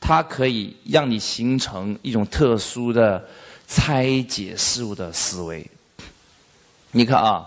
[0.00, 3.22] 它可以让你形成一种特殊的
[3.66, 5.68] 拆解事物的思维。
[6.92, 7.46] 你看啊，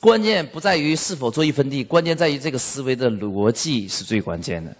[0.00, 4.74] 关键不在于是否做一分地，关键在于这个思维的逻辑是最关键的。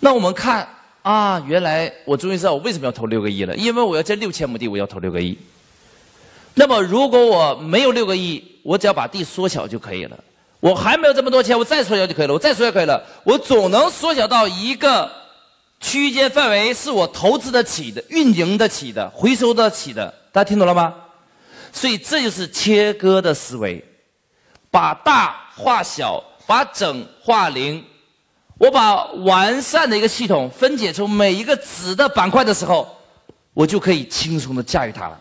[0.00, 0.68] 那我们看
[1.02, 5.36] 啊，原来我终于知道我为什么要投六个亿了，因为我要建六千亩地，我要投六个亿。
[6.54, 10.18] 那么如果我没有六个亿，我只要把地缩小就可以了。
[10.60, 12.34] 我还没有这么多钱，我再缩小就可以了。
[12.34, 15.10] 我再缩小可以了，我总能缩小到一个
[15.80, 20.12] 区间范围，是我投资得起的、运营得起的、回收得起的。
[20.32, 20.94] 大家听懂了吗？
[21.72, 23.84] 所以这就是切割的思维，
[24.70, 27.84] 把大化小，把整化零。
[28.58, 32.88] 我把完善的一个系统分解出每一个子的板块的时候，
[33.52, 35.20] 我就可以轻松的驾驭它了。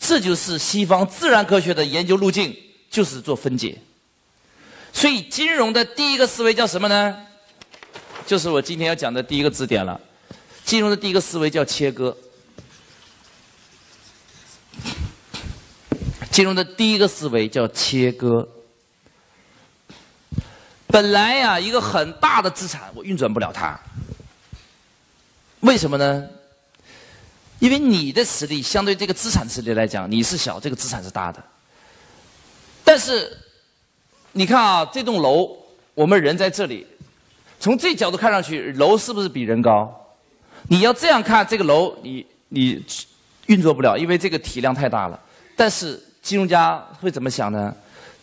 [0.00, 2.56] 这就是西方自然科学的研究路径，
[2.88, 3.76] 就是做分解。
[4.96, 7.14] 所以金融的第一个思维叫什么呢？
[8.26, 10.00] 就是我今天要讲的第一个字典了。
[10.64, 12.16] 金融的第一个思维叫切割。
[16.30, 18.48] 金融的第一个思维叫切割。
[20.86, 23.78] 本来呀，一个很大的资产我运转不了它，
[25.60, 26.26] 为什么呢？
[27.58, 31.44] 因为你的实力相对这个资产实力来讲，你是小，这个资产是大的。
[32.82, 33.36] 但是，
[34.36, 35.56] 你看啊，这栋楼，
[35.94, 36.86] 我们人在这里，
[37.58, 39.90] 从这角度看上去，楼是不是比人高？
[40.68, 42.84] 你要这样看这个楼，你你
[43.46, 45.18] 运作不了，因为这个体量太大了。
[45.56, 47.74] 但是金融家会怎么想呢？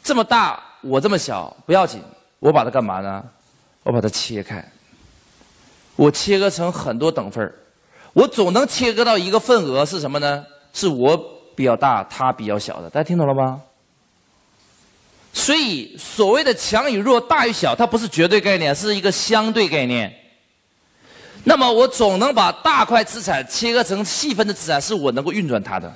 [0.03, 1.99] 这么大，我这么小，不要紧，
[2.37, 3.23] 我把它干嘛呢？
[3.81, 4.63] 我把它切开，
[5.95, 7.51] 我切割成很多等份。
[8.13, 10.45] 我总能切割到一个份额是什么呢？
[10.73, 11.17] 是我
[11.55, 12.89] 比较大，他比较小的。
[12.91, 13.59] 大家听懂了吗？
[15.33, 20.13] 所以所谓的强与弱、大与小，它不是绝对概念，是一个相对概念。
[21.43, 25.91] 那么我总能把大块资产切割成细分的资产，是我能够运转它的。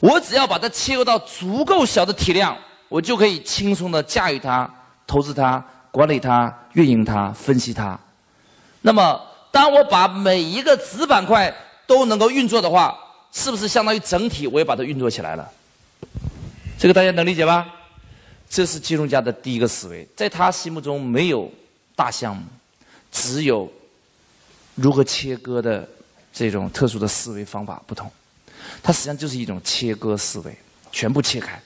[0.00, 2.54] 我只要把它切割到足够小的体量，
[2.88, 4.68] 我就可以轻松的驾驭它、
[5.06, 7.98] 投资它、管理它、运营它、分析它。
[8.82, 9.20] 那么。
[9.52, 11.50] 当我把每一个子板块
[11.86, 12.94] 都能够运作的话，
[13.32, 15.50] 是不是相当于整体我也把它运作起来了？
[16.78, 17.66] 这个大家能理解吧？
[18.48, 21.50] 这是金融家的第一个思维，在他心目中没有
[21.94, 22.42] 大项目，
[23.10, 23.70] 只有
[24.74, 25.88] 如何切割的
[26.32, 28.10] 这种特殊的思维方法不同。
[28.82, 30.56] 它实际上就是一种切割思维，
[30.90, 31.60] 全部切开。